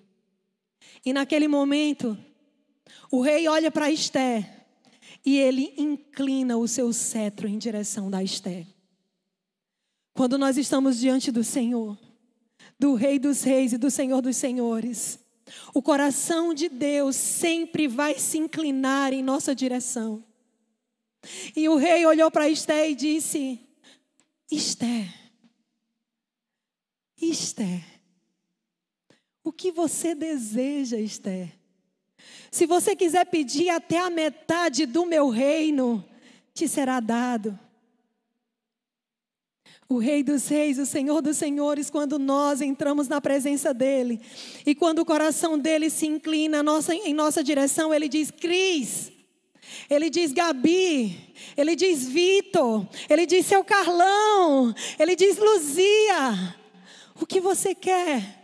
E 1.06 1.14
naquele 1.14 1.48
momento, 1.48 2.18
o 3.12 3.22
rei 3.22 3.48
olha 3.48 3.72
para 3.72 3.92
Esté 3.92 4.66
e 5.26 5.38
ele 5.38 5.74
inclina 5.78 6.58
o 6.58 6.68
seu 6.68 6.92
cetro 6.92 7.48
em 7.48 7.58
direção 7.58 8.10
da 8.10 8.24
Esté. 8.24 8.68
Quando 10.14 10.38
nós 10.38 10.58
estamos 10.58 11.00
diante 11.00 11.32
do 11.32 11.44
Senhor, 11.44 11.98
do 12.78 12.94
Rei 12.94 13.18
dos 13.18 13.44
Reis 13.44 13.74
e 13.74 13.78
do 13.78 13.90
Senhor 13.90 14.22
dos 14.22 14.36
Senhores, 14.36 15.20
o 15.74 15.82
coração 15.82 16.54
de 16.54 16.70
Deus 16.70 17.16
sempre 17.16 17.88
vai 17.88 18.20
se 18.20 18.38
inclinar 18.38 19.14
em 19.14 19.24
nossa 19.24 19.56
direção. 19.56 20.24
E 21.56 21.70
o 21.70 21.78
rei 21.78 22.06
olhou 22.06 22.30
para 22.30 22.50
Esté 22.50 22.90
e 22.90 22.96
disse: 22.96 23.60
Esté, 24.52 25.14
Esté, 27.22 27.84
o 29.44 29.52
que 29.52 29.72
você 29.72 30.14
deseja, 30.14 30.98
Esté? 30.98 31.54
Se 32.54 32.68
você 32.68 32.96
quiser 32.96 33.26
pedir 33.26 33.70
até 33.70 33.98
a 33.98 34.12
metade 34.12 34.86
do 34.86 35.08
meu 35.08 35.28
reino, 35.28 36.06
te 36.54 36.68
será 36.68 37.00
dado. 37.00 37.58
O 39.90 39.98
Rei 39.98 40.22
dos 40.22 40.48
Reis, 40.48 40.78
o 40.78 40.86
Senhor 40.86 41.20
dos 41.24 41.36
Senhores, 41.36 41.90
quando 41.90 42.20
nós 42.20 42.62
entramos 42.62 43.08
na 43.08 43.20
presença 43.20 43.74
dEle 43.74 44.22
e 44.68 44.76
quando 44.76 45.00
o 45.00 45.06
coração 45.06 45.58
dele 45.58 45.90
se 45.90 46.06
inclina 46.06 46.64
em 47.04 47.14
nossa 47.16 47.44
direção, 47.44 47.92
ele 47.92 48.08
diz: 48.08 48.30
Cris, 48.30 49.12
ele 49.90 50.12
diz 50.12 50.32
Gabi, 50.32 51.34
ele 51.58 51.76
diz 51.76 52.08
Vitor, 52.08 52.88
ele 53.10 53.26
diz 53.26 53.48
seu 53.48 53.64
Carlão, 53.64 54.76
ele 55.00 55.16
diz 55.16 55.38
Luzia, 55.38 56.56
o 57.20 57.26
que 57.26 57.42
você 57.42 57.74
quer? 57.74 58.43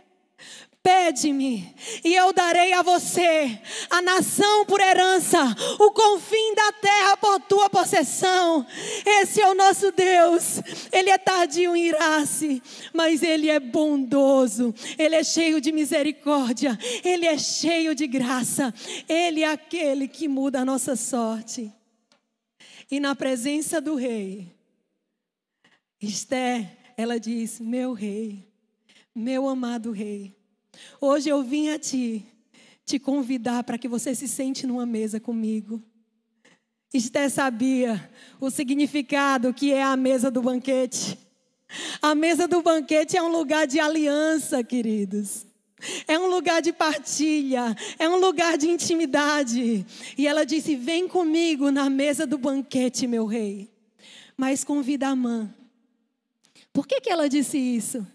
Pede-me, 0.82 1.74
e 2.02 2.14
eu 2.14 2.32
darei 2.32 2.72
a 2.72 2.80
você 2.80 3.60
a 3.90 4.00
nação 4.00 4.64
por 4.64 4.80
herança, 4.80 5.38
o 5.78 5.90
confim 5.90 6.54
da 6.54 6.72
terra 6.72 7.16
por 7.18 7.38
tua 7.42 7.68
possessão. 7.68 8.66
Esse 9.04 9.42
é 9.42 9.48
o 9.50 9.54
nosso 9.54 9.92
Deus. 9.92 10.58
Ele 10.90 11.10
é 11.10 11.18
tardio 11.18 11.76
em 11.76 11.88
irar-se, 11.88 12.62
mas 12.94 13.22
ele 13.22 13.50
é 13.50 13.60
bondoso. 13.60 14.74
Ele 14.98 15.16
é 15.16 15.22
cheio 15.22 15.60
de 15.60 15.70
misericórdia. 15.70 16.78
Ele 17.04 17.26
é 17.26 17.36
cheio 17.36 17.94
de 17.94 18.06
graça. 18.06 18.72
Ele 19.06 19.42
é 19.42 19.52
aquele 19.52 20.08
que 20.08 20.28
muda 20.28 20.60
a 20.60 20.64
nossa 20.64 20.96
sorte. 20.96 21.70
E 22.90 22.98
na 22.98 23.14
presença 23.14 23.82
do 23.82 23.96
rei, 23.96 24.50
Esther, 26.00 26.66
ela 26.96 27.20
diz: 27.20 27.60
Meu 27.60 27.92
rei, 27.92 28.48
meu 29.14 29.46
amado 29.46 29.92
rei. 29.92 30.39
Hoje 31.00 31.28
eu 31.28 31.42
vim 31.42 31.68
a 31.68 31.78
ti 31.78 32.26
te 32.84 32.98
convidar 32.98 33.62
para 33.64 33.78
que 33.78 33.88
você 33.88 34.14
se 34.14 34.26
sente 34.26 34.66
numa 34.66 34.84
mesa 34.84 35.20
comigo. 35.20 35.82
Esté 36.92 37.28
sabia 37.28 38.10
o 38.40 38.50
significado 38.50 39.54
que 39.54 39.72
é 39.72 39.82
a 39.82 39.96
mesa 39.96 40.30
do 40.30 40.42
banquete. 40.42 41.16
A 42.02 42.14
mesa 42.16 42.48
do 42.48 42.62
banquete 42.62 43.16
é 43.16 43.22
um 43.22 43.30
lugar 43.30 43.66
de 43.66 43.78
aliança, 43.78 44.64
queridos. 44.64 45.46
É 46.06 46.18
um 46.18 46.26
lugar 46.26 46.60
de 46.60 46.72
partilha, 46.72 47.74
é 47.98 48.08
um 48.08 48.16
lugar 48.16 48.58
de 48.58 48.68
intimidade. 48.68 49.86
E 50.18 50.26
ela 50.26 50.44
disse: 50.44 50.74
Vem 50.74 51.08
comigo 51.08 51.70
na 51.70 51.88
mesa 51.88 52.26
do 52.26 52.36
banquete, 52.36 53.06
meu 53.06 53.24
rei. 53.24 53.70
Mas 54.36 54.64
convida 54.64 55.08
a 55.08 55.16
mãe. 55.16 55.48
Por 56.72 56.86
que, 56.86 57.00
que 57.00 57.10
ela 57.10 57.28
disse 57.28 57.56
isso? 57.56 58.06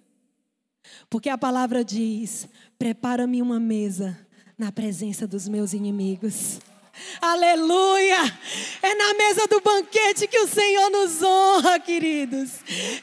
Porque 1.10 1.30
a 1.30 1.38
palavra 1.38 1.84
diz: 1.84 2.48
prepara-me 2.78 3.42
uma 3.42 3.60
mesa 3.60 4.18
na 4.58 4.72
presença 4.72 5.28
dos 5.28 5.48
meus 5.48 5.74
inimigos. 5.74 6.60
Aleluia! 7.22 8.20
É 8.82 8.96
na 8.96 9.14
mesa 9.16 9.48
do 9.48 9.60
banquete 9.60 10.28
que 10.28 10.40
o 10.40 10.48
Senhor 10.48 10.90
nos 10.90 11.22
honra, 11.22 11.80
queridos. 11.80 12.52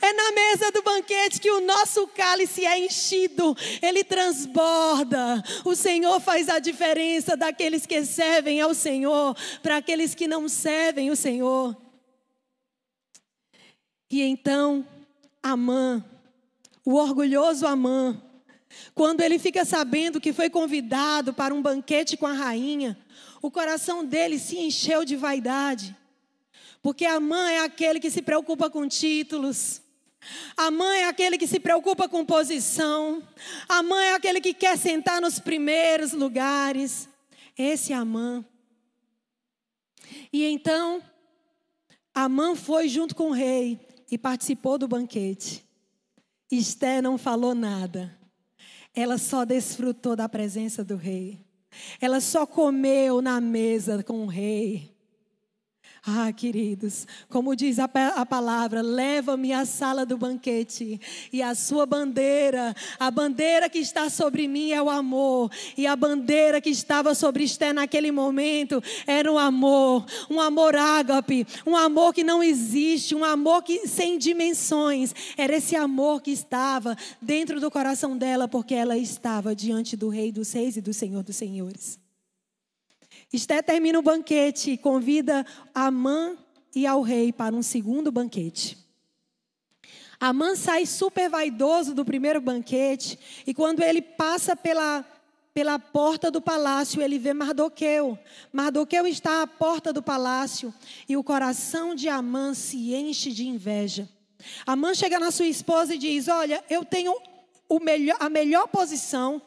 É 0.00 0.12
na 0.12 0.32
mesa 0.32 0.70
do 0.70 0.82
banquete 0.82 1.40
que 1.40 1.50
o 1.50 1.60
nosso 1.60 2.06
cálice 2.08 2.64
é 2.64 2.78
enchido, 2.78 3.54
ele 3.82 4.02
transborda. 4.02 5.42
O 5.64 5.74
Senhor 5.74 6.20
faz 6.20 6.48
a 6.48 6.58
diferença 6.58 7.36
daqueles 7.36 7.84
que 7.84 8.04
servem 8.04 8.60
ao 8.60 8.72
Senhor 8.72 9.36
para 9.62 9.76
aqueles 9.76 10.14
que 10.14 10.26
não 10.26 10.48
servem 10.48 11.10
o 11.10 11.16
Senhor. 11.16 11.76
E 14.10 14.22
então, 14.22 14.86
Amã 15.42 16.04
o 16.84 16.94
orgulhoso 16.94 17.66
Amã 17.66 18.20
quando 18.94 19.20
ele 19.20 19.38
fica 19.38 19.64
sabendo 19.64 20.20
que 20.20 20.32
foi 20.32 20.50
convidado 20.50 21.32
para 21.32 21.54
um 21.54 21.62
banquete 21.62 22.16
com 22.16 22.26
a 22.26 22.32
rainha, 22.32 22.98
o 23.40 23.50
coração 23.50 24.04
dele 24.04 24.38
se 24.38 24.58
encheu 24.58 25.04
de 25.04 25.16
vaidade. 25.16 25.96
Porque 26.82 27.04
a 27.04 27.20
mãe 27.20 27.56
é 27.56 27.64
aquele 27.64 28.00
que 28.00 28.10
se 28.10 28.22
preocupa 28.22 28.68
com 28.68 28.88
títulos. 28.88 29.80
A 30.56 30.70
mãe 30.70 31.00
é 31.00 31.08
aquele 31.08 31.38
que 31.38 31.46
se 31.46 31.60
preocupa 31.60 32.08
com 32.08 32.24
posição. 32.24 33.22
A 33.68 33.82
mãe 33.82 34.08
é 34.08 34.14
aquele 34.14 34.40
que 34.40 34.52
quer 34.52 34.76
sentar 34.76 35.20
nos 35.20 35.38
primeiros 35.38 36.12
lugares. 36.12 37.08
Esse 37.56 37.92
é 37.92 37.96
a 37.96 38.04
mãe. 38.04 38.44
E 40.32 40.44
então, 40.44 41.02
a 42.14 42.28
mãe 42.28 42.54
foi 42.56 42.88
junto 42.88 43.14
com 43.14 43.30
o 43.30 43.32
rei 43.32 43.78
e 44.10 44.18
participou 44.18 44.76
do 44.76 44.88
banquete. 44.88 45.61
Esté 46.54 47.00
não 47.00 47.16
falou 47.16 47.54
nada. 47.54 48.14
Ela 48.94 49.16
só 49.16 49.44
desfrutou 49.44 50.14
da 50.14 50.28
presença 50.28 50.84
do 50.84 50.96
rei. 50.96 51.40
Ela 51.98 52.20
só 52.20 52.44
comeu 52.44 53.22
na 53.22 53.40
mesa 53.40 54.02
com 54.02 54.24
o 54.24 54.26
rei. 54.26 54.91
Ah, 56.04 56.32
queridos, 56.32 57.06
como 57.28 57.54
diz 57.54 57.78
a, 57.78 57.84
a 58.16 58.26
palavra, 58.26 58.82
leva-me 58.82 59.52
à 59.52 59.64
sala 59.64 60.04
do 60.04 60.18
banquete 60.18 61.00
e 61.32 61.40
a 61.40 61.54
sua 61.54 61.86
bandeira, 61.86 62.74
a 62.98 63.08
bandeira 63.08 63.70
que 63.70 63.78
está 63.78 64.10
sobre 64.10 64.48
mim 64.48 64.72
é 64.72 64.82
o 64.82 64.90
amor, 64.90 65.48
e 65.76 65.86
a 65.86 65.94
bandeira 65.94 66.60
que 66.60 66.70
estava 66.70 67.14
sobre 67.14 67.44
Esté 67.44 67.72
naquele 67.72 68.10
momento 68.10 68.82
era 69.06 69.30
o 69.30 69.38
amor, 69.38 70.04
um 70.28 70.40
amor 70.40 70.74
ágape, 70.74 71.46
um 71.64 71.76
amor 71.76 72.12
que 72.12 72.24
não 72.24 72.42
existe, 72.42 73.14
um 73.14 73.22
amor 73.22 73.62
que 73.62 73.86
sem 73.86 74.18
dimensões. 74.18 75.14
Era 75.36 75.54
esse 75.54 75.76
amor 75.76 76.20
que 76.20 76.32
estava 76.32 76.96
dentro 77.20 77.60
do 77.60 77.70
coração 77.70 78.18
dela, 78.18 78.48
porque 78.48 78.74
ela 78.74 78.98
estava 78.98 79.54
diante 79.54 79.96
do 79.96 80.08
Rei 80.08 80.32
dos 80.32 80.50
Reis 80.52 80.76
e 80.76 80.80
do 80.80 80.92
Senhor 80.92 81.22
dos 81.22 81.36
Senhores. 81.36 82.01
Esté 83.32 83.62
termina 83.62 83.98
o 83.98 84.02
banquete 84.02 84.72
e 84.72 84.78
convida 84.78 85.46
Amã 85.74 86.36
e 86.74 86.86
ao 86.86 87.00
rei 87.00 87.32
para 87.32 87.54
um 87.54 87.62
segundo 87.62 88.12
banquete. 88.12 88.78
Amã 90.20 90.54
sai 90.54 90.86
super 90.86 91.28
vaidoso 91.28 91.94
do 91.94 92.04
primeiro 92.04 92.40
banquete 92.40 93.18
e 93.46 93.52
quando 93.52 93.82
ele 93.82 94.00
passa 94.00 94.54
pela, 94.54 95.04
pela 95.52 95.78
porta 95.78 96.30
do 96.30 96.40
palácio, 96.40 97.02
ele 97.02 97.18
vê 97.18 97.32
Mardoqueu. 97.32 98.18
Mardoqueu 98.52 99.06
está 99.06 99.42
à 99.42 99.46
porta 99.46 99.92
do 99.92 100.02
palácio 100.02 100.72
e 101.08 101.16
o 101.16 101.24
coração 101.24 101.94
de 101.94 102.08
Amã 102.08 102.54
se 102.54 102.94
enche 102.94 103.32
de 103.32 103.48
inveja. 103.48 104.08
Amã 104.66 104.94
chega 104.94 105.18
na 105.18 105.30
sua 105.30 105.46
esposa 105.46 105.94
e 105.94 105.98
diz: 105.98 106.28
Olha, 106.28 106.62
eu 106.68 106.84
tenho 106.84 107.16
melhor, 107.80 108.16
a 108.20 108.28
melhor 108.28 108.68
posição, 108.68 109.40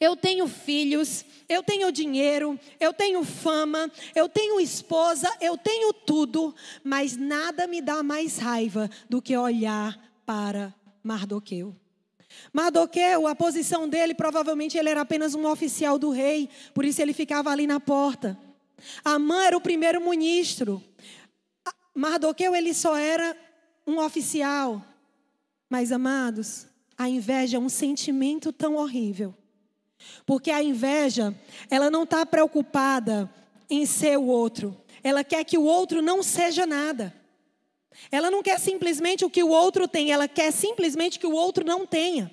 eu 0.00 0.16
tenho 0.16 0.46
filhos, 0.46 1.24
eu 1.48 1.62
tenho 1.62 1.90
dinheiro, 1.90 2.58
eu 2.78 2.92
tenho 2.92 3.24
fama, 3.24 3.90
eu 4.14 4.28
tenho 4.28 4.60
esposa, 4.60 5.30
eu 5.40 5.56
tenho 5.56 5.92
tudo, 5.92 6.54
mas 6.84 7.16
nada 7.16 7.66
me 7.66 7.80
dá 7.80 8.02
mais 8.02 8.38
raiva 8.38 8.90
do 9.08 9.22
que 9.22 9.36
olhar 9.36 9.98
para 10.26 10.74
Mardoqueu. 11.02 11.74
Mardoqueu, 12.52 13.26
a 13.26 13.34
posição 13.34 13.88
dele, 13.88 14.14
provavelmente 14.14 14.76
ele 14.76 14.90
era 14.90 15.00
apenas 15.00 15.34
um 15.34 15.46
oficial 15.46 15.98
do 15.98 16.10
rei, 16.10 16.48
por 16.74 16.84
isso 16.84 17.00
ele 17.00 17.14
ficava 17.14 17.50
ali 17.50 17.66
na 17.66 17.80
porta. 17.80 18.38
Amã 19.02 19.44
era 19.44 19.56
o 19.56 19.60
primeiro 19.60 20.00
ministro. 20.00 20.82
Mardoqueu, 21.94 22.54
ele 22.54 22.74
só 22.74 22.96
era 22.96 23.36
um 23.86 23.98
oficial. 23.98 24.84
Mas, 25.68 25.90
amados, 25.90 26.66
a 26.96 27.08
inveja 27.08 27.56
é 27.56 27.60
um 27.60 27.68
sentimento 27.68 28.52
tão 28.52 28.76
horrível 28.76 29.34
porque 30.24 30.50
a 30.50 30.62
inveja, 30.62 31.34
ela 31.70 31.90
não 31.90 32.04
está 32.04 32.24
preocupada 32.24 33.30
em 33.68 33.84
ser 33.86 34.18
o 34.18 34.26
outro. 34.26 34.76
Ela 35.02 35.24
quer 35.24 35.44
que 35.44 35.58
o 35.58 35.64
outro 35.64 36.02
não 36.02 36.22
seja 36.22 36.66
nada. 36.66 37.14
Ela 38.10 38.30
não 38.30 38.42
quer 38.42 38.58
simplesmente 38.58 39.24
o 39.24 39.30
que 39.30 39.42
o 39.42 39.48
outro 39.48 39.88
tem, 39.88 40.12
ela 40.12 40.28
quer 40.28 40.52
simplesmente 40.52 41.18
que 41.18 41.26
o 41.26 41.32
outro 41.32 41.64
não 41.64 41.86
tenha. 41.86 42.30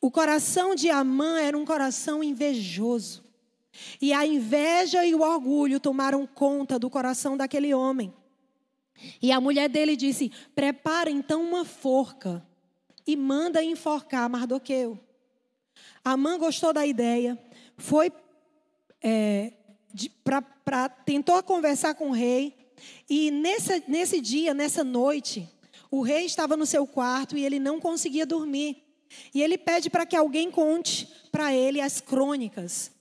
O 0.00 0.10
coração 0.10 0.74
de 0.74 0.90
Amã 0.90 1.40
era 1.40 1.56
um 1.56 1.64
coração 1.64 2.22
invejoso. 2.22 3.24
E 4.00 4.12
a 4.12 4.24
inveja 4.24 5.04
e 5.04 5.14
o 5.14 5.22
orgulho 5.22 5.80
tomaram 5.80 6.26
conta 6.26 6.78
do 6.78 6.88
coração 6.88 7.36
daquele 7.36 7.74
homem. 7.74 8.12
E 9.20 9.32
a 9.32 9.40
mulher 9.40 9.68
dele 9.68 9.96
disse: 9.96 10.30
Prepara 10.54 11.10
então 11.10 11.42
uma 11.42 11.64
forca 11.64 12.46
e 13.06 13.16
manda 13.16 13.62
enforcar 13.62 14.30
Mardoqueu. 14.30 14.98
Amã 16.04 16.38
gostou 16.38 16.72
da 16.72 16.86
ideia, 16.86 17.38
foi 17.76 18.12
é, 19.02 19.52
para 20.22 20.88
tentou 20.88 21.42
conversar 21.42 21.94
com 21.94 22.10
o 22.10 22.12
rei 22.12 22.54
e 23.08 23.30
nesse, 23.30 23.82
nesse 23.88 24.20
dia, 24.20 24.52
nessa 24.52 24.84
noite, 24.84 25.48
o 25.90 26.02
rei 26.02 26.24
estava 26.24 26.56
no 26.56 26.66
seu 26.66 26.86
quarto 26.86 27.36
e 27.36 27.44
ele 27.44 27.58
não 27.58 27.80
conseguia 27.80 28.26
dormir. 28.26 28.82
E 29.32 29.42
ele 29.42 29.56
pede 29.56 29.88
para 29.88 30.04
que 30.04 30.16
alguém 30.16 30.50
conte 30.50 31.08
para 31.30 31.54
ele 31.54 31.80
as 31.80 32.00
crônicas 32.00 32.93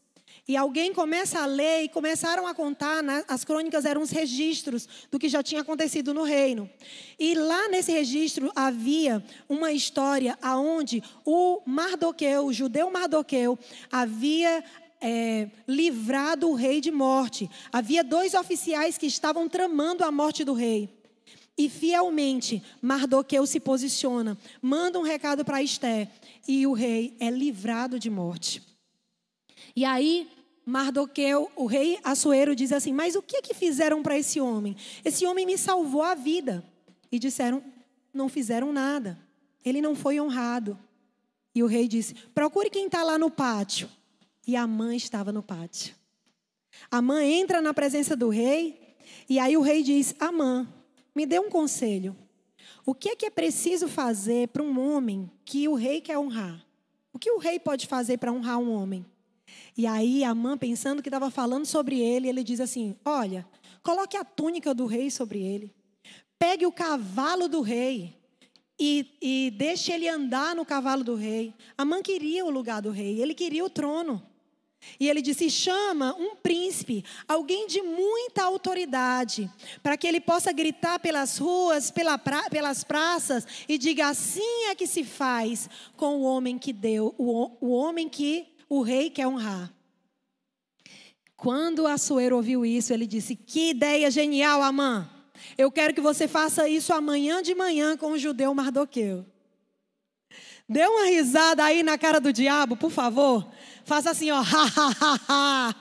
e 0.45 0.57
alguém 0.57 0.93
começa 0.93 1.39
a 1.39 1.45
ler 1.45 1.83
e 1.83 1.89
começaram 1.89 2.45
a 2.45 2.53
contar, 2.53 3.01
né? 3.01 3.23
as 3.29 3.45
crônicas 3.45 3.85
eram 3.85 4.01
os 4.01 4.09
registros 4.09 4.87
do 5.09 5.17
que 5.17 5.29
já 5.29 5.41
tinha 5.41 5.61
acontecido 5.61 6.13
no 6.13 6.23
reino. 6.23 6.69
E 7.17 7.33
lá 7.33 7.69
nesse 7.69 7.93
registro 7.93 8.51
havia 8.53 9.23
uma 9.47 9.71
história 9.71 10.37
aonde 10.41 11.01
o 11.25 11.61
Mardoqueu, 11.65 12.45
o 12.45 12.53
judeu 12.53 12.91
Mardoqueu, 12.91 13.57
havia 13.89 14.61
é, 14.99 15.49
livrado 15.65 16.49
o 16.49 16.55
rei 16.55 16.81
de 16.81 16.91
morte. 16.91 17.49
Havia 17.71 18.03
dois 18.03 18.33
oficiais 18.33 18.97
que 18.97 19.05
estavam 19.05 19.47
tramando 19.47 20.03
a 20.03 20.11
morte 20.11 20.43
do 20.43 20.53
rei. 20.53 20.89
E 21.57 21.69
fielmente 21.69 22.61
Mardoqueu 22.81 23.45
se 23.45 23.61
posiciona, 23.61 24.37
manda 24.61 24.99
um 24.99 25.03
recado 25.03 25.45
para 25.45 25.63
Esté 25.63 26.09
e 26.45 26.67
o 26.67 26.73
rei 26.73 27.15
é 27.17 27.29
livrado 27.29 27.97
de 27.97 28.09
morte. 28.09 28.72
E 29.75 29.83
aí, 29.83 30.29
Mardoqueu, 30.65 31.51
o 31.55 31.65
rei 31.65 31.99
Assuero, 32.03 32.55
diz 32.55 32.71
assim: 32.71 32.93
Mas 32.93 33.15
o 33.15 33.21
que 33.21 33.41
que 33.41 33.53
fizeram 33.53 34.01
para 34.01 34.17
esse 34.17 34.39
homem? 34.39 34.75
Esse 35.03 35.25
homem 35.25 35.45
me 35.45 35.57
salvou 35.57 36.03
a 36.03 36.15
vida. 36.15 36.63
E 37.11 37.19
disseram: 37.19 37.63
Não 38.13 38.29
fizeram 38.29 38.71
nada. 38.71 39.19
Ele 39.63 39.81
não 39.81 39.95
foi 39.95 40.19
honrado. 40.19 40.77
E 41.53 41.61
o 41.63 41.67
rei 41.67 41.87
disse: 41.87 42.13
Procure 42.33 42.69
quem 42.69 42.85
está 42.85 43.03
lá 43.03 43.17
no 43.17 43.29
pátio. 43.29 43.89
E 44.45 44.55
a 44.55 44.67
mãe 44.67 44.97
estava 44.97 45.31
no 45.31 45.43
pátio. 45.43 45.95
A 46.89 47.01
mãe 47.01 47.33
entra 47.33 47.61
na 47.61 47.73
presença 47.73 48.15
do 48.15 48.29
rei. 48.29 48.95
E 49.27 49.39
aí 49.39 49.57
o 49.57 49.61
rei 49.61 49.83
diz: 49.83 50.15
Amã, 50.19 50.67
me 51.13 51.25
dê 51.25 51.39
um 51.39 51.49
conselho. 51.49 52.15
O 52.85 52.93
que 52.93 53.09
é 53.09 53.15
que 53.15 53.25
é 53.25 53.29
preciso 53.29 53.87
fazer 53.87 54.49
para 54.49 54.63
um 54.63 54.79
homem 54.79 55.29
que 55.45 55.67
o 55.67 55.75
rei 55.75 56.01
quer 56.01 56.17
honrar? 56.17 56.65
O 57.13 57.19
que 57.19 57.31
o 57.31 57.37
rei 57.37 57.59
pode 57.59 57.87
fazer 57.87 58.17
para 58.17 58.31
honrar 58.31 58.59
um 58.59 58.71
homem? 58.71 59.05
E 59.77 59.87
aí 59.87 60.23
a 60.23 60.33
mãe, 60.33 60.57
pensando 60.57 61.01
que 61.01 61.09
estava 61.09 61.31
falando 61.31 61.65
sobre 61.65 61.99
ele, 61.99 62.29
ele 62.29 62.43
diz 62.43 62.59
assim: 62.59 62.95
Olha, 63.03 63.47
coloque 63.81 64.17
a 64.17 64.23
túnica 64.23 64.73
do 64.73 64.85
rei 64.85 65.09
sobre 65.09 65.41
ele. 65.41 65.73
Pegue 66.37 66.65
o 66.65 66.71
cavalo 66.71 67.47
do 67.47 67.61
rei 67.61 68.15
e, 68.79 69.07
e 69.21 69.53
deixe 69.55 69.91
ele 69.91 70.07
andar 70.07 70.55
no 70.55 70.65
cavalo 70.65 71.03
do 71.03 71.15
rei. 71.15 71.53
A 71.77 71.85
mãe 71.85 72.01
queria 72.01 72.45
o 72.45 72.49
lugar 72.49 72.81
do 72.81 72.91
rei, 72.91 73.21
ele 73.21 73.33
queria 73.33 73.63
o 73.63 73.69
trono. 73.69 74.21
E 74.99 75.09
ele 75.09 75.21
disse: 75.21 75.49
chama 75.49 76.15
um 76.17 76.35
príncipe, 76.35 77.03
alguém 77.27 77.67
de 77.67 77.81
muita 77.81 78.43
autoridade, 78.43 79.49
para 79.81 79.97
que 79.97 80.07
ele 80.07 80.19
possa 80.19 80.51
gritar 80.51 80.99
pelas 80.99 81.37
ruas, 81.37 81.89
pela 81.89 82.17
pra, 82.17 82.49
pelas 82.49 82.83
praças 82.83 83.45
e 83.67 83.77
diga: 83.77 84.07
assim 84.07 84.65
é 84.69 84.75
que 84.75 84.87
se 84.87 85.03
faz 85.03 85.69
com 85.95 86.17
o 86.17 86.23
homem 86.23 86.57
que 86.57 86.73
deu, 86.73 87.13
o, 87.17 87.51
o 87.61 87.71
homem 87.71 88.09
que 88.09 88.52
o 88.77 88.81
rei 88.81 89.09
quer 89.09 89.27
honrar. 89.27 89.73
Quando 91.35 91.85
Assuero 91.87 92.37
ouviu 92.37 92.65
isso, 92.65 92.93
ele 92.93 93.05
disse: 93.05 93.35
Que 93.35 93.71
ideia 93.71 94.09
genial, 94.09 94.61
Amã! 94.61 95.09
Eu 95.57 95.71
quero 95.71 95.93
que 95.93 96.01
você 96.01 96.27
faça 96.27 96.67
isso 96.69 96.93
amanhã 96.93 97.41
de 97.41 97.53
manhã 97.53 97.97
com 97.97 98.11
o 98.11 98.17
judeu 98.17 98.53
Mardoqueu. 98.55 99.25
Dê 100.67 100.85
uma 100.85 101.05
risada 101.05 101.63
aí 101.63 101.83
na 101.83 101.97
cara 101.97 102.19
do 102.21 102.31
diabo, 102.31 102.77
por 102.77 102.89
favor. 102.89 103.51
Faça 103.83 104.11
assim, 104.11 104.31
ó. 104.31 104.41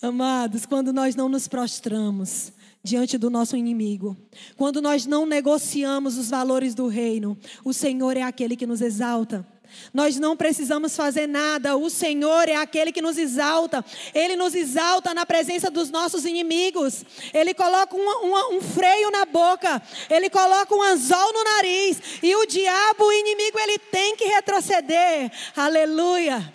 Amados, 0.00 0.66
quando 0.66 0.92
nós 0.92 1.14
não 1.14 1.28
nos 1.28 1.46
prostramos 1.46 2.52
diante 2.82 3.16
do 3.16 3.30
nosso 3.30 3.56
inimigo, 3.56 4.16
quando 4.56 4.82
nós 4.82 5.06
não 5.06 5.24
negociamos 5.24 6.18
os 6.18 6.30
valores 6.30 6.74
do 6.74 6.86
reino, 6.86 7.38
o 7.64 7.72
Senhor 7.72 8.16
é 8.16 8.22
aquele 8.22 8.56
que 8.56 8.66
nos 8.66 8.80
exalta. 8.80 9.53
Nós 9.92 10.18
não 10.18 10.36
precisamos 10.36 10.96
fazer 10.96 11.26
nada. 11.26 11.76
O 11.76 11.88
Senhor 11.90 12.48
é 12.48 12.56
aquele 12.56 12.92
que 12.92 13.02
nos 13.02 13.18
exalta. 13.18 13.84
Ele 14.14 14.36
nos 14.36 14.54
exalta 14.54 15.14
na 15.14 15.24
presença 15.26 15.70
dos 15.70 15.90
nossos 15.90 16.24
inimigos. 16.24 17.04
Ele 17.32 17.54
coloca 17.54 17.96
um, 17.96 18.00
um, 18.00 18.56
um 18.56 18.60
freio 18.60 19.10
na 19.10 19.24
boca. 19.24 19.82
Ele 20.10 20.28
coloca 20.30 20.74
um 20.74 20.82
anzol 20.82 21.32
no 21.32 21.44
nariz. 21.44 22.00
E 22.22 22.34
o 22.36 22.46
diabo, 22.46 23.04
o 23.04 23.12
inimigo, 23.12 23.58
ele 23.58 23.78
tem 23.78 24.16
que 24.16 24.24
retroceder. 24.24 25.30
Aleluia. 25.56 26.52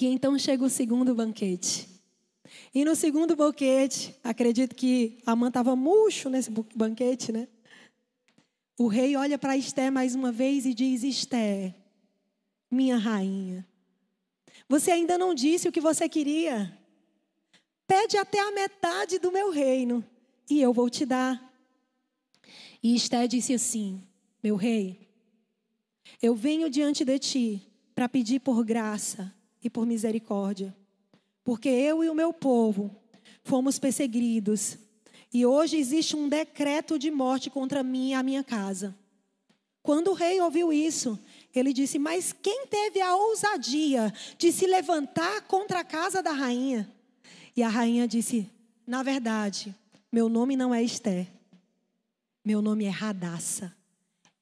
E 0.00 0.06
então 0.06 0.38
chega 0.38 0.64
o 0.64 0.70
segundo 0.70 1.14
banquete. 1.14 1.88
E 2.74 2.84
no 2.84 2.94
segundo 2.94 3.34
banquete, 3.34 4.14
acredito 4.22 4.74
que 4.74 5.18
a 5.26 5.34
mãe 5.34 5.48
estava 5.48 5.74
murcho 5.74 6.28
nesse 6.28 6.50
banquete, 6.74 7.32
né? 7.32 7.48
O 8.78 8.86
rei 8.86 9.16
olha 9.16 9.36
para 9.36 9.56
Esté 9.56 9.90
mais 9.90 10.14
uma 10.14 10.30
vez 10.30 10.64
e 10.64 10.72
diz: 10.72 11.02
Esté, 11.02 11.74
minha 12.70 12.96
rainha, 12.96 13.66
você 14.68 14.92
ainda 14.92 15.18
não 15.18 15.34
disse 15.34 15.68
o 15.68 15.72
que 15.72 15.80
você 15.80 16.08
queria. 16.08 16.72
Pede 17.88 18.16
até 18.16 18.38
a 18.38 18.52
metade 18.52 19.18
do 19.18 19.32
meu 19.32 19.50
reino 19.50 20.04
e 20.48 20.60
eu 20.60 20.72
vou 20.72 20.88
te 20.88 21.04
dar. 21.04 21.52
E 22.80 22.94
Esté 22.94 23.26
disse 23.26 23.52
assim: 23.52 24.00
Meu 24.40 24.54
rei, 24.54 25.08
eu 26.22 26.36
venho 26.36 26.70
diante 26.70 27.04
de 27.04 27.18
ti 27.18 27.66
para 27.96 28.08
pedir 28.08 28.38
por 28.38 28.64
graça 28.64 29.34
e 29.60 29.68
por 29.68 29.84
misericórdia, 29.84 30.72
porque 31.42 31.68
eu 31.68 32.04
e 32.04 32.08
o 32.08 32.14
meu 32.14 32.32
povo 32.32 32.94
fomos 33.42 33.76
perseguidos 33.76 34.78
e 35.32 35.44
hoje 35.44 35.76
existe 35.76 36.16
um 36.16 36.28
decreto 36.28 36.98
de 36.98 37.10
morte 37.10 37.50
contra 37.50 37.82
mim 37.82 38.10
e 38.10 38.14
a 38.14 38.22
minha 38.22 38.42
casa. 38.42 38.96
Quando 39.82 40.08
o 40.08 40.14
rei 40.14 40.40
ouviu 40.40 40.72
isso, 40.72 41.18
ele 41.54 41.72
disse: 41.72 41.98
Mas 41.98 42.32
quem 42.32 42.66
teve 42.66 43.00
a 43.00 43.14
ousadia 43.14 44.12
de 44.36 44.52
se 44.52 44.66
levantar 44.66 45.42
contra 45.42 45.80
a 45.80 45.84
casa 45.84 46.22
da 46.22 46.32
rainha? 46.32 46.90
E 47.56 47.62
a 47.62 47.68
rainha 47.68 48.06
disse: 48.08 48.50
Na 48.86 49.02
verdade, 49.02 49.74
meu 50.10 50.28
nome 50.28 50.56
não 50.56 50.74
é 50.74 50.82
Esther, 50.82 51.26
meu 52.44 52.62
nome 52.62 52.84
é 52.84 52.90
Radassa. 52.90 53.74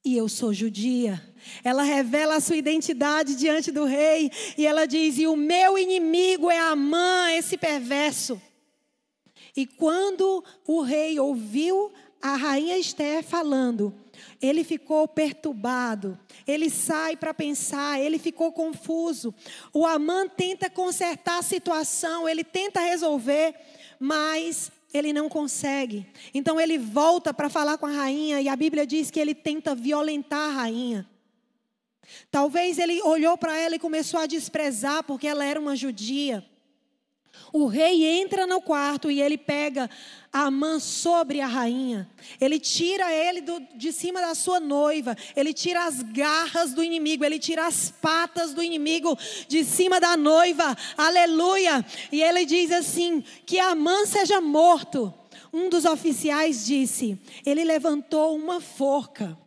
E 0.04 0.16
eu 0.16 0.28
sou 0.28 0.54
judia. 0.54 1.20
Ela 1.64 1.82
revela 1.82 2.36
a 2.36 2.40
sua 2.40 2.56
identidade 2.56 3.34
diante 3.34 3.72
do 3.72 3.84
rei. 3.84 4.30
E 4.56 4.64
ela 4.64 4.86
diz: 4.86 5.18
E 5.18 5.26
o 5.26 5.34
meu 5.34 5.76
inimigo 5.76 6.48
é 6.48 6.58
Amã, 6.60 7.32
esse 7.32 7.56
perverso. 7.56 8.40
E 9.56 9.66
quando 9.66 10.44
o 10.66 10.82
rei 10.82 11.18
ouviu 11.18 11.90
a 12.20 12.36
rainha 12.36 12.76
Esther 12.76 13.22
falando, 13.22 13.94
ele 14.40 14.64
ficou 14.64 15.06
perturbado, 15.08 16.18
ele 16.46 16.68
sai 16.68 17.16
para 17.16 17.32
pensar, 17.32 18.00
ele 18.00 18.18
ficou 18.18 18.52
confuso. 18.52 19.34
O 19.72 19.86
Amã 19.86 20.28
tenta 20.28 20.68
consertar 20.68 21.38
a 21.38 21.42
situação, 21.42 22.28
ele 22.28 22.44
tenta 22.44 22.80
resolver, 22.80 23.54
mas 23.98 24.70
ele 24.92 25.12
não 25.12 25.28
consegue. 25.28 26.06
Então 26.34 26.60
ele 26.60 26.78
volta 26.78 27.32
para 27.32 27.48
falar 27.48 27.78
com 27.78 27.86
a 27.86 27.90
rainha 27.90 28.40
e 28.40 28.48
a 28.48 28.56
Bíblia 28.56 28.86
diz 28.86 29.10
que 29.10 29.20
ele 29.20 29.34
tenta 29.34 29.74
violentar 29.74 30.50
a 30.50 30.52
rainha. 30.52 31.08
Talvez 32.30 32.78
ele 32.78 33.02
olhou 33.02 33.36
para 33.36 33.56
ela 33.56 33.76
e 33.76 33.80
começou 33.80 34.20
a 34.20 34.26
desprezar 34.26 35.02
porque 35.04 35.26
ela 35.26 35.44
era 35.44 35.58
uma 35.58 35.74
judia. 35.74 36.44
O 37.52 37.66
rei 37.66 38.04
entra 38.04 38.46
no 38.46 38.60
quarto 38.60 39.10
e 39.10 39.20
ele 39.20 39.38
pega 39.38 39.88
a 40.32 40.50
mão 40.50 40.78
sobre 40.78 41.40
a 41.40 41.46
rainha. 41.46 42.08
Ele 42.40 42.58
tira 42.58 43.10
ele 43.12 43.40
do, 43.40 43.60
de 43.74 43.92
cima 43.92 44.20
da 44.20 44.34
sua 44.34 44.60
noiva. 44.60 45.16
Ele 45.34 45.54
tira 45.54 45.86
as 45.86 46.02
garras 46.02 46.74
do 46.74 46.84
inimigo. 46.84 47.24
Ele 47.24 47.38
tira 47.38 47.66
as 47.66 47.90
patas 47.90 48.52
do 48.52 48.62
inimigo 48.62 49.16
de 49.48 49.64
cima 49.64 49.98
da 49.98 50.16
noiva. 50.16 50.76
Aleluia. 50.96 51.84
E 52.12 52.22
ele 52.22 52.44
diz 52.44 52.70
assim: 52.70 53.24
que 53.46 53.58
a 53.58 53.74
mão 53.74 54.06
seja 54.06 54.40
morto. 54.40 55.12
Um 55.52 55.70
dos 55.70 55.84
oficiais 55.84 56.66
disse: 56.66 57.18
ele 57.44 57.64
levantou 57.64 58.36
uma 58.36 58.60
forca. 58.60 59.38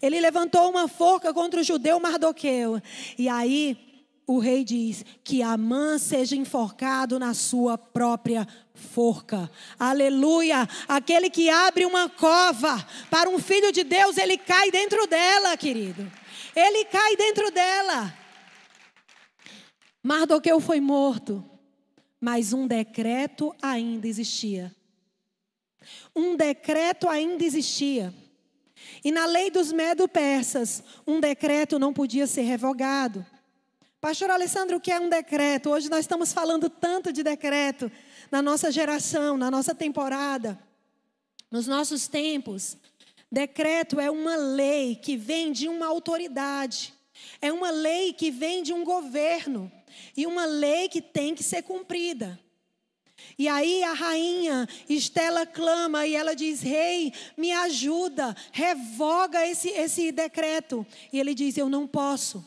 Ele 0.00 0.20
levantou 0.20 0.70
uma 0.70 0.88
forca 0.88 1.32
contra 1.32 1.60
o 1.60 1.64
judeu 1.64 2.00
Mardoqueu. 2.00 2.80
E 3.18 3.28
aí 3.28 3.89
o 4.30 4.38
rei 4.38 4.62
diz 4.62 5.04
que 5.24 5.42
Amã 5.42 5.98
seja 5.98 6.36
enforcado 6.36 7.18
na 7.18 7.34
sua 7.34 7.76
própria 7.76 8.46
forca. 8.72 9.50
Aleluia! 9.76 10.68
Aquele 10.86 11.28
que 11.28 11.50
abre 11.50 11.84
uma 11.84 12.08
cova 12.08 12.86
para 13.10 13.28
um 13.28 13.40
filho 13.40 13.72
de 13.72 13.82
Deus, 13.82 14.16
ele 14.16 14.38
cai 14.38 14.70
dentro 14.70 15.04
dela, 15.08 15.56
querido. 15.56 16.08
Ele 16.54 16.84
cai 16.84 17.16
dentro 17.16 17.50
dela. 17.50 18.14
Mardoqueu 20.00 20.60
foi 20.60 20.78
morto, 20.78 21.44
mas 22.20 22.52
um 22.52 22.68
decreto 22.68 23.52
ainda 23.60 24.06
existia. 24.06 24.72
Um 26.14 26.36
decreto 26.36 27.08
ainda 27.08 27.44
existia. 27.44 28.14
E 29.04 29.10
na 29.10 29.26
lei 29.26 29.50
dos 29.50 29.72
medo-persas, 29.72 30.84
um 31.04 31.18
decreto 31.18 31.80
não 31.80 31.92
podia 31.92 32.28
ser 32.28 32.42
revogado. 32.42 33.26
Pastor 34.00 34.30
Alessandro, 34.30 34.78
o 34.78 34.80
que 34.80 34.90
é 34.90 34.98
um 34.98 35.10
decreto? 35.10 35.68
Hoje 35.68 35.90
nós 35.90 36.00
estamos 36.00 36.32
falando 36.32 36.70
tanto 36.70 37.12
de 37.12 37.22
decreto 37.22 37.92
na 38.30 38.40
nossa 38.40 38.72
geração, 38.72 39.36
na 39.36 39.50
nossa 39.50 39.74
temporada, 39.74 40.58
nos 41.50 41.66
nossos 41.66 42.08
tempos. 42.08 42.78
Decreto 43.30 44.00
é 44.00 44.10
uma 44.10 44.36
lei 44.36 44.96
que 44.96 45.18
vem 45.18 45.52
de 45.52 45.68
uma 45.68 45.86
autoridade, 45.86 46.94
é 47.42 47.52
uma 47.52 47.70
lei 47.70 48.14
que 48.14 48.30
vem 48.30 48.62
de 48.62 48.72
um 48.72 48.84
governo 48.84 49.70
e 50.16 50.26
uma 50.26 50.46
lei 50.46 50.88
que 50.88 51.02
tem 51.02 51.34
que 51.34 51.42
ser 51.42 51.62
cumprida. 51.62 52.40
E 53.38 53.48
aí 53.48 53.84
a 53.84 53.92
rainha 53.92 54.66
Estela 54.88 55.44
clama 55.44 56.06
e 56.06 56.16
ela 56.16 56.34
diz: 56.34 56.62
Rei, 56.62 57.12
me 57.36 57.52
ajuda, 57.52 58.34
revoga 58.50 59.46
esse, 59.46 59.68
esse 59.68 60.10
decreto. 60.10 60.86
E 61.12 61.20
ele 61.20 61.34
diz: 61.34 61.58
Eu 61.58 61.68
não 61.68 61.86
posso. 61.86 62.42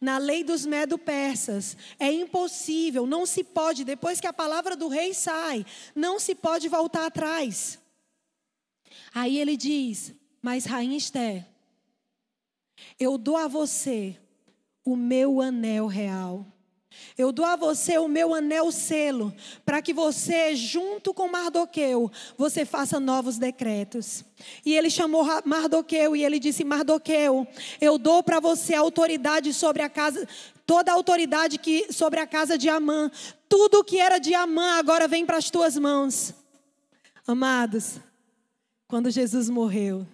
Na 0.00 0.18
lei 0.18 0.42
dos 0.42 0.66
medo-persas, 0.66 1.76
é 1.98 2.10
impossível, 2.10 3.06
não 3.06 3.24
se 3.24 3.44
pode, 3.44 3.84
depois 3.84 4.20
que 4.20 4.26
a 4.26 4.32
palavra 4.32 4.76
do 4.76 4.88
rei 4.88 5.14
sai, 5.14 5.64
não 5.94 6.18
se 6.18 6.34
pode 6.34 6.68
voltar 6.68 7.06
atrás. 7.06 7.78
Aí 9.14 9.38
ele 9.38 9.56
diz: 9.56 10.14
Mas, 10.42 10.64
Rainha 10.64 10.96
Esther, 10.96 11.46
eu 12.98 13.16
dou 13.16 13.36
a 13.36 13.46
você 13.46 14.18
o 14.84 14.96
meu 14.96 15.40
anel 15.40 15.86
real. 15.86 16.46
Eu 17.16 17.32
dou 17.32 17.44
a 17.44 17.56
você 17.56 17.98
o 17.98 18.08
meu 18.08 18.34
anel 18.34 18.70
selo, 18.70 19.34
para 19.64 19.82
que 19.82 19.92
você, 19.92 20.54
junto 20.54 21.12
com 21.12 21.28
Mardoqueu, 21.28 22.10
você 22.36 22.64
faça 22.64 23.00
novos 23.00 23.38
decretos. 23.38 24.24
E 24.64 24.74
ele 24.74 24.88
chamou 24.88 25.26
Mardoqueu 25.44 26.14
e 26.14 26.24
ele 26.24 26.38
disse: 26.38 26.64
Mardoqueu, 26.64 27.46
eu 27.80 27.98
dou 27.98 28.22
para 28.22 28.40
você 28.40 28.74
autoridade 28.74 29.52
sobre 29.52 29.82
a 29.82 29.88
casa, 29.88 30.28
toda 30.64 30.92
a 30.92 30.94
autoridade 30.94 31.58
que 31.58 31.92
sobre 31.92 32.20
a 32.20 32.26
casa 32.26 32.56
de 32.56 32.68
Amã. 32.68 33.10
Tudo 33.48 33.82
que 33.82 33.98
era 33.98 34.18
de 34.18 34.34
Amã 34.34 34.78
agora 34.78 35.08
vem 35.08 35.24
para 35.24 35.38
as 35.38 35.50
tuas 35.50 35.76
mãos. 35.76 36.34
Amados, 37.26 37.98
quando 38.86 39.10
Jesus 39.10 39.50
morreu 39.50 40.06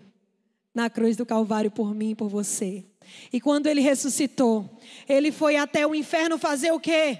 na 0.74 0.90
cruz 0.90 1.16
do 1.16 1.24
Calvário 1.24 1.70
por 1.70 1.94
mim 1.94 2.10
e 2.10 2.14
por 2.14 2.28
você, 2.28 2.84
e 3.32 3.40
quando 3.40 3.66
ele 3.66 3.80
ressuscitou, 3.80 4.68
ele 5.08 5.32
foi 5.32 5.56
até 5.56 5.86
o 5.86 5.94
inferno 5.94 6.38
fazer 6.38 6.72
o 6.72 6.80
quê? 6.80 7.18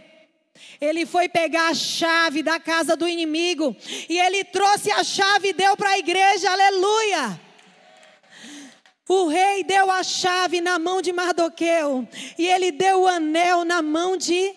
Ele 0.81 1.05
foi 1.05 1.29
pegar 1.29 1.68
a 1.68 1.75
chave 1.75 2.42
da 2.42 2.61
casa 2.61 2.97
do 2.97 3.09
inimigo 3.09 3.77
e 4.09 4.18
ele 4.18 4.44
trouxe 4.44 4.90
a 4.90 5.03
chave 5.03 5.49
e 5.49 5.53
deu 5.53 5.77
para 5.77 5.90
a 5.90 5.99
igreja, 5.99 6.51
aleluia. 6.51 7.40
O 9.09 9.27
rei 9.27 9.62
deu 9.64 9.90
a 9.90 10.03
chave 10.03 10.61
na 10.61 10.79
mão 10.79 11.03
de 11.03 11.12
Mardoqueu 11.12 12.09
e 12.38 12.47
ele 12.47 12.73
deu 12.73 13.03
o 13.03 13.07
anel 13.07 13.64
na 13.64 13.83
mão 13.83 14.16
de 14.16 14.55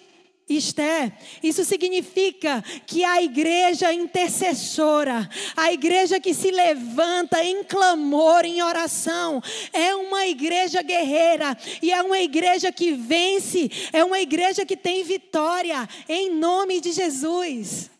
Esté, 0.49 1.11
isso 1.43 1.65
significa 1.65 2.61
que 2.85 3.03
a 3.03 3.21
igreja 3.21 3.91
intercessora, 3.91 5.29
a 5.57 5.73
igreja 5.73 6.21
que 6.21 6.33
se 6.33 6.51
levanta 6.51 7.43
em 7.43 7.65
clamor, 7.65 8.45
em 8.45 8.61
oração, 8.61 9.41
é 9.73 9.93
uma 9.93 10.25
igreja 10.25 10.81
guerreira 10.81 11.57
e 11.81 11.91
é 11.91 12.01
uma 12.01 12.19
igreja 12.19 12.71
que 12.71 12.93
vence, 12.93 13.69
é 13.91 14.01
uma 14.05 14.21
igreja 14.21 14.65
que 14.65 14.77
tem 14.77 15.03
vitória, 15.03 15.87
em 16.07 16.33
nome 16.33 16.79
de 16.79 16.93
Jesus. 16.93 17.91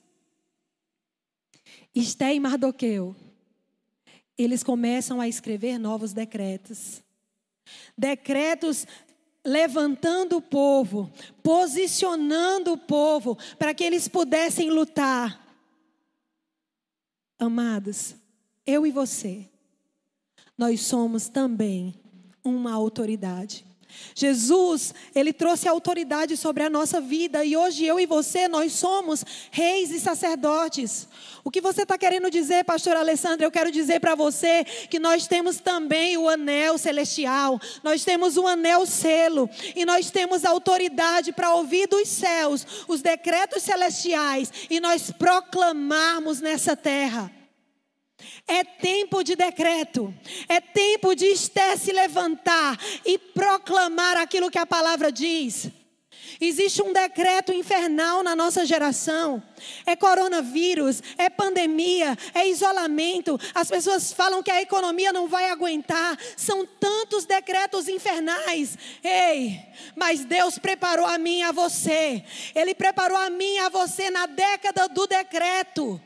Esté 1.94 2.34
e 2.34 2.40
Mardoqueu, 2.40 3.14
eles 4.38 4.64
começam 4.64 5.20
a 5.20 5.28
escrever 5.28 5.78
novos 5.78 6.14
decretos. 6.14 7.04
Decretos 7.98 8.88
levantando 9.48 10.36
o 10.36 10.42
povo, 10.42 11.10
posicionando 11.42 12.74
o 12.74 12.78
povo 12.78 13.38
para 13.58 13.74
que 13.74 13.82
eles 13.82 14.06
pudessem 14.06 14.70
lutar. 14.70 15.42
Amados, 17.40 18.14
eu 18.66 18.86
e 18.86 18.92
você, 18.92 19.48
nós 20.58 20.82
somos 20.82 21.30
também 21.30 21.96
uma 22.44 22.74
autoridade. 22.74 23.66
Jesus, 24.14 24.94
ele 25.14 25.32
trouxe 25.32 25.68
autoridade 25.68 26.36
sobre 26.36 26.64
a 26.64 26.70
nossa 26.70 27.00
vida 27.00 27.44
e 27.46 27.56
hoje 27.56 27.86
eu 27.86 28.00
e 28.00 28.06
você, 28.06 28.48
nós 28.48 28.74
somos 28.74 29.24
reis 29.52 29.92
e 29.92 30.00
sacerdotes. 30.00 31.08
O 31.44 31.52
que 31.52 31.62
você 31.62 31.84
está 31.84 31.98
querendo 31.98 32.30
dizer, 32.30 32.64
pastor 32.66 32.96
Alessandra? 32.96 33.46
Eu 33.46 33.52
quero 33.52 33.72
dizer 33.72 34.00
para 34.00 34.16
você 34.16 34.64
que 34.90 35.00
nós 35.00 35.28
temos 35.28 35.60
também 35.60 36.18
o 36.18 36.28
anel 36.28 36.78
celestial, 36.78 37.60
nós 37.84 38.04
temos 38.04 38.38
o 38.38 38.48
anel 38.48 38.86
selo 38.86 39.50
e 39.76 39.86
nós 39.86 40.10
temos 40.10 40.44
autoridade 40.44 41.32
para 41.32 41.54
ouvir 41.54 41.88
dos 41.88 42.08
céus 42.08 42.66
os 42.88 43.02
decretos 43.02 43.64
celestiais 43.64 44.52
e 44.70 44.80
nós 44.80 45.12
proclamarmos 45.12 46.42
nessa 46.42 46.76
terra. 46.76 47.37
É 48.48 48.64
tempo 48.64 49.24
de 49.24 49.36
decreto. 49.36 50.14
É 50.48 50.60
tempo 50.60 51.16
de 51.16 51.26
Esther 51.26 51.78
se 51.78 51.92
levantar 51.92 52.80
e 53.06 53.18
proclamar 53.18 54.18
aquilo 54.18 54.50
que 54.50 54.58
a 54.58 54.66
palavra 54.66 55.12
diz. 55.12 55.70
Existe 56.40 56.82
um 56.82 56.94
decreto 56.94 57.52
infernal 57.52 58.22
na 58.22 58.36
nossa 58.36 58.66
geração. 58.66 59.42
É 59.86 59.96
coronavírus, 59.96 61.02
é 61.18 61.30
pandemia, 61.30 62.18
é 62.34 62.48
isolamento. 62.48 63.40
As 63.56 63.70
pessoas 63.70 64.14
falam 64.14 64.44
que 64.44 64.52
a 64.52 64.62
economia 64.62 65.12
não 65.12 65.28
vai 65.28 65.50
aguentar. 65.50 66.18
São 66.36 66.66
tantos 66.66 67.26
decretos 67.26 67.88
infernais. 67.88 68.78
Ei, 69.04 69.60
mas 69.96 70.26
Deus 70.26 70.58
preparou 70.60 71.06
a 71.06 71.18
mim 71.18 71.40
e 71.40 71.44
a 71.44 71.52
você. 71.52 72.24
Ele 72.54 72.76
preparou 72.76 73.18
a 73.18 73.30
mim 73.30 73.56
e 73.56 73.60
a 73.60 73.70
você 73.70 74.10
na 74.10 74.26
década 74.26 74.88
do 74.88 75.08
decreto. 75.08 76.02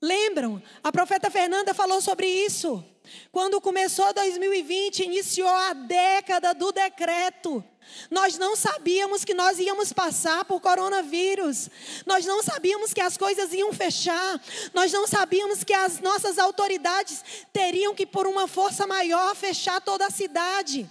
Lembram? 0.00 0.62
A 0.82 0.92
profeta 0.92 1.30
Fernanda 1.30 1.74
falou 1.74 2.00
sobre 2.00 2.26
isso. 2.26 2.84
Quando 3.32 3.60
começou 3.60 4.12
2020, 4.12 5.00
iniciou 5.00 5.48
a 5.48 5.72
década 5.72 6.54
do 6.54 6.70
decreto. 6.70 7.64
Nós 8.10 8.38
não 8.38 8.54
sabíamos 8.54 9.24
que 9.24 9.34
nós 9.34 9.58
íamos 9.58 9.92
passar 9.92 10.44
por 10.44 10.60
coronavírus. 10.60 11.68
Nós 12.06 12.26
não 12.26 12.42
sabíamos 12.42 12.92
que 12.92 13.00
as 13.00 13.16
coisas 13.16 13.52
iam 13.52 13.72
fechar. 13.72 14.40
Nós 14.72 14.92
não 14.92 15.06
sabíamos 15.06 15.64
que 15.64 15.72
as 15.74 16.00
nossas 16.00 16.38
autoridades 16.38 17.24
teriam 17.52 17.94
que, 17.94 18.06
por 18.06 18.26
uma 18.26 18.46
força 18.46 18.86
maior, 18.86 19.34
fechar 19.34 19.80
toda 19.80 20.06
a 20.06 20.10
cidade. 20.10 20.88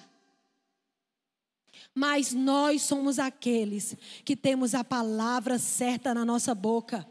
Mas 1.93 2.33
nós 2.33 2.81
somos 2.81 3.19
aqueles 3.19 3.95
que 4.25 4.35
temos 4.35 4.75
a 4.75 4.83
palavra 4.83 5.57
certa 5.57 6.13
na 6.13 6.25
nossa 6.25 6.53
boca. 6.53 7.07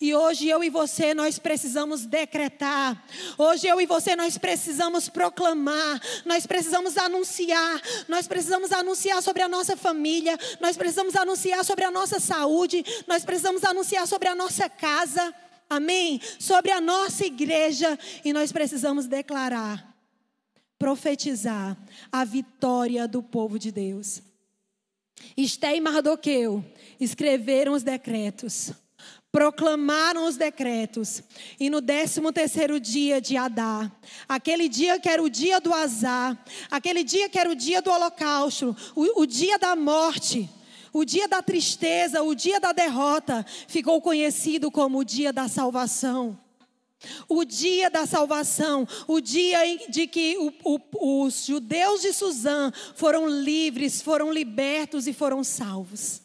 E 0.00 0.14
hoje 0.14 0.48
eu 0.48 0.62
e 0.64 0.70
você 0.70 1.14
nós 1.14 1.38
precisamos 1.38 2.06
decretar. 2.06 3.02
Hoje 3.38 3.66
eu 3.66 3.80
e 3.80 3.86
você 3.86 4.16
nós 4.16 4.36
precisamos 4.36 5.08
proclamar, 5.08 6.00
nós 6.24 6.46
precisamos 6.46 6.96
anunciar, 6.96 7.80
nós 8.08 8.26
precisamos 8.26 8.72
anunciar 8.72 9.22
sobre 9.22 9.42
a 9.42 9.48
nossa 9.48 9.76
família, 9.76 10.38
nós 10.60 10.76
precisamos 10.76 11.14
anunciar 11.14 11.64
sobre 11.64 11.84
a 11.84 11.90
nossa 11.90 12.18
saúde, 12.18 12.84
nós 13.06 13.24
precisamos 13.24 13.64
anunciar 13.64 14.06
sobre 14.06 14.28
a 14.28 14.34
nossa 14.34 14.68
casa. 14.68 15.34
Amém? 15.70 16.20
Sobre 16.38 16.70
a 16.70 16.80
nossa 16.80 17.24
igreja 17.24 17.98
e 18.24 18.32
nós 18.32 18.52
precisamos 18.52 19.06
declarar, 19.06 19.96
profetizar 20.78 21.78
a 22.10 22.24
vitória 22.24 23.08
do 23.08 23.22
povo 23.22 23.58
de 23.58 23.72
Deus. 23.72 24.20
Esté 25.36 25.76
e 25.76 25.80
Mardoqueu 25.80 26.64
escreveram 27.00 27.72
os 27.72 27.82
decretos 27.82 28.72
proclamaram 29.32 30.26
os 30.28 30.36
decretos. 30.36 31.22
E 31.58 31.70
no 31.70 31.80
décimo 31.80 32.30
terceiro 32.30 32.78
dia 32.78 33.18
de 33.18 33.34
Adá, 33.34 33.90
aquele 34.28 34.68
dia 34.68 35.00
que 35.00 35.08
era 35.08 35.22
o 35.22 35.30
dia 35.30 35.58
do 35.58 35.72
azar, 35.72 36.38
aquele 36.70 37.02
dia 37.02 37.30
que 37.30 37.38
era 37.38 37.50
o 37.50 37.54
dia 37.54 37.80
do 37.80 37.90
holocausto, 37.90 38.76
o, 38.94 39.22
o 39.22 39.26
dia 39.26 39.58
da 39.58 39.74
morte, 39.74 40.48
o 40.92 41.02
dia 41.02 41.26
da 41.26 41.42
tristeza, 41.42 42.22
o 42.22 42.34
dia 42.34 42.60
da 42.60 42.72
derrota, 42.72 43.44
ficou 43.66 44.02
conhecido 44.02 44.70
como 44.70 44.98
o 44.98 45.04
dia 45.04 45.32
da 45.32 45.48
salvação. 45.48 46.38
O 47.28 47.44
dia 47.44 47.90
da 47.90 48.06
salvação, 48.06 48.86
o 49.08 49.20
dia 49.20 49.58
de 49.88 50.06
que 50.06 50.36
o, 50.38 50.52
o, 50.62 51.24
os 51.24 51.46
judeus 51.46 52.02
de 52.02 52.12
Suzã 52.12 52.70
foram 52.94 53.26
livres, 53.26 54.00
foram 54.00 54.32
libertos 54.32 55.08
e 55.08 55.12
foram 55.12 55.42
salvos. 55.42 56.21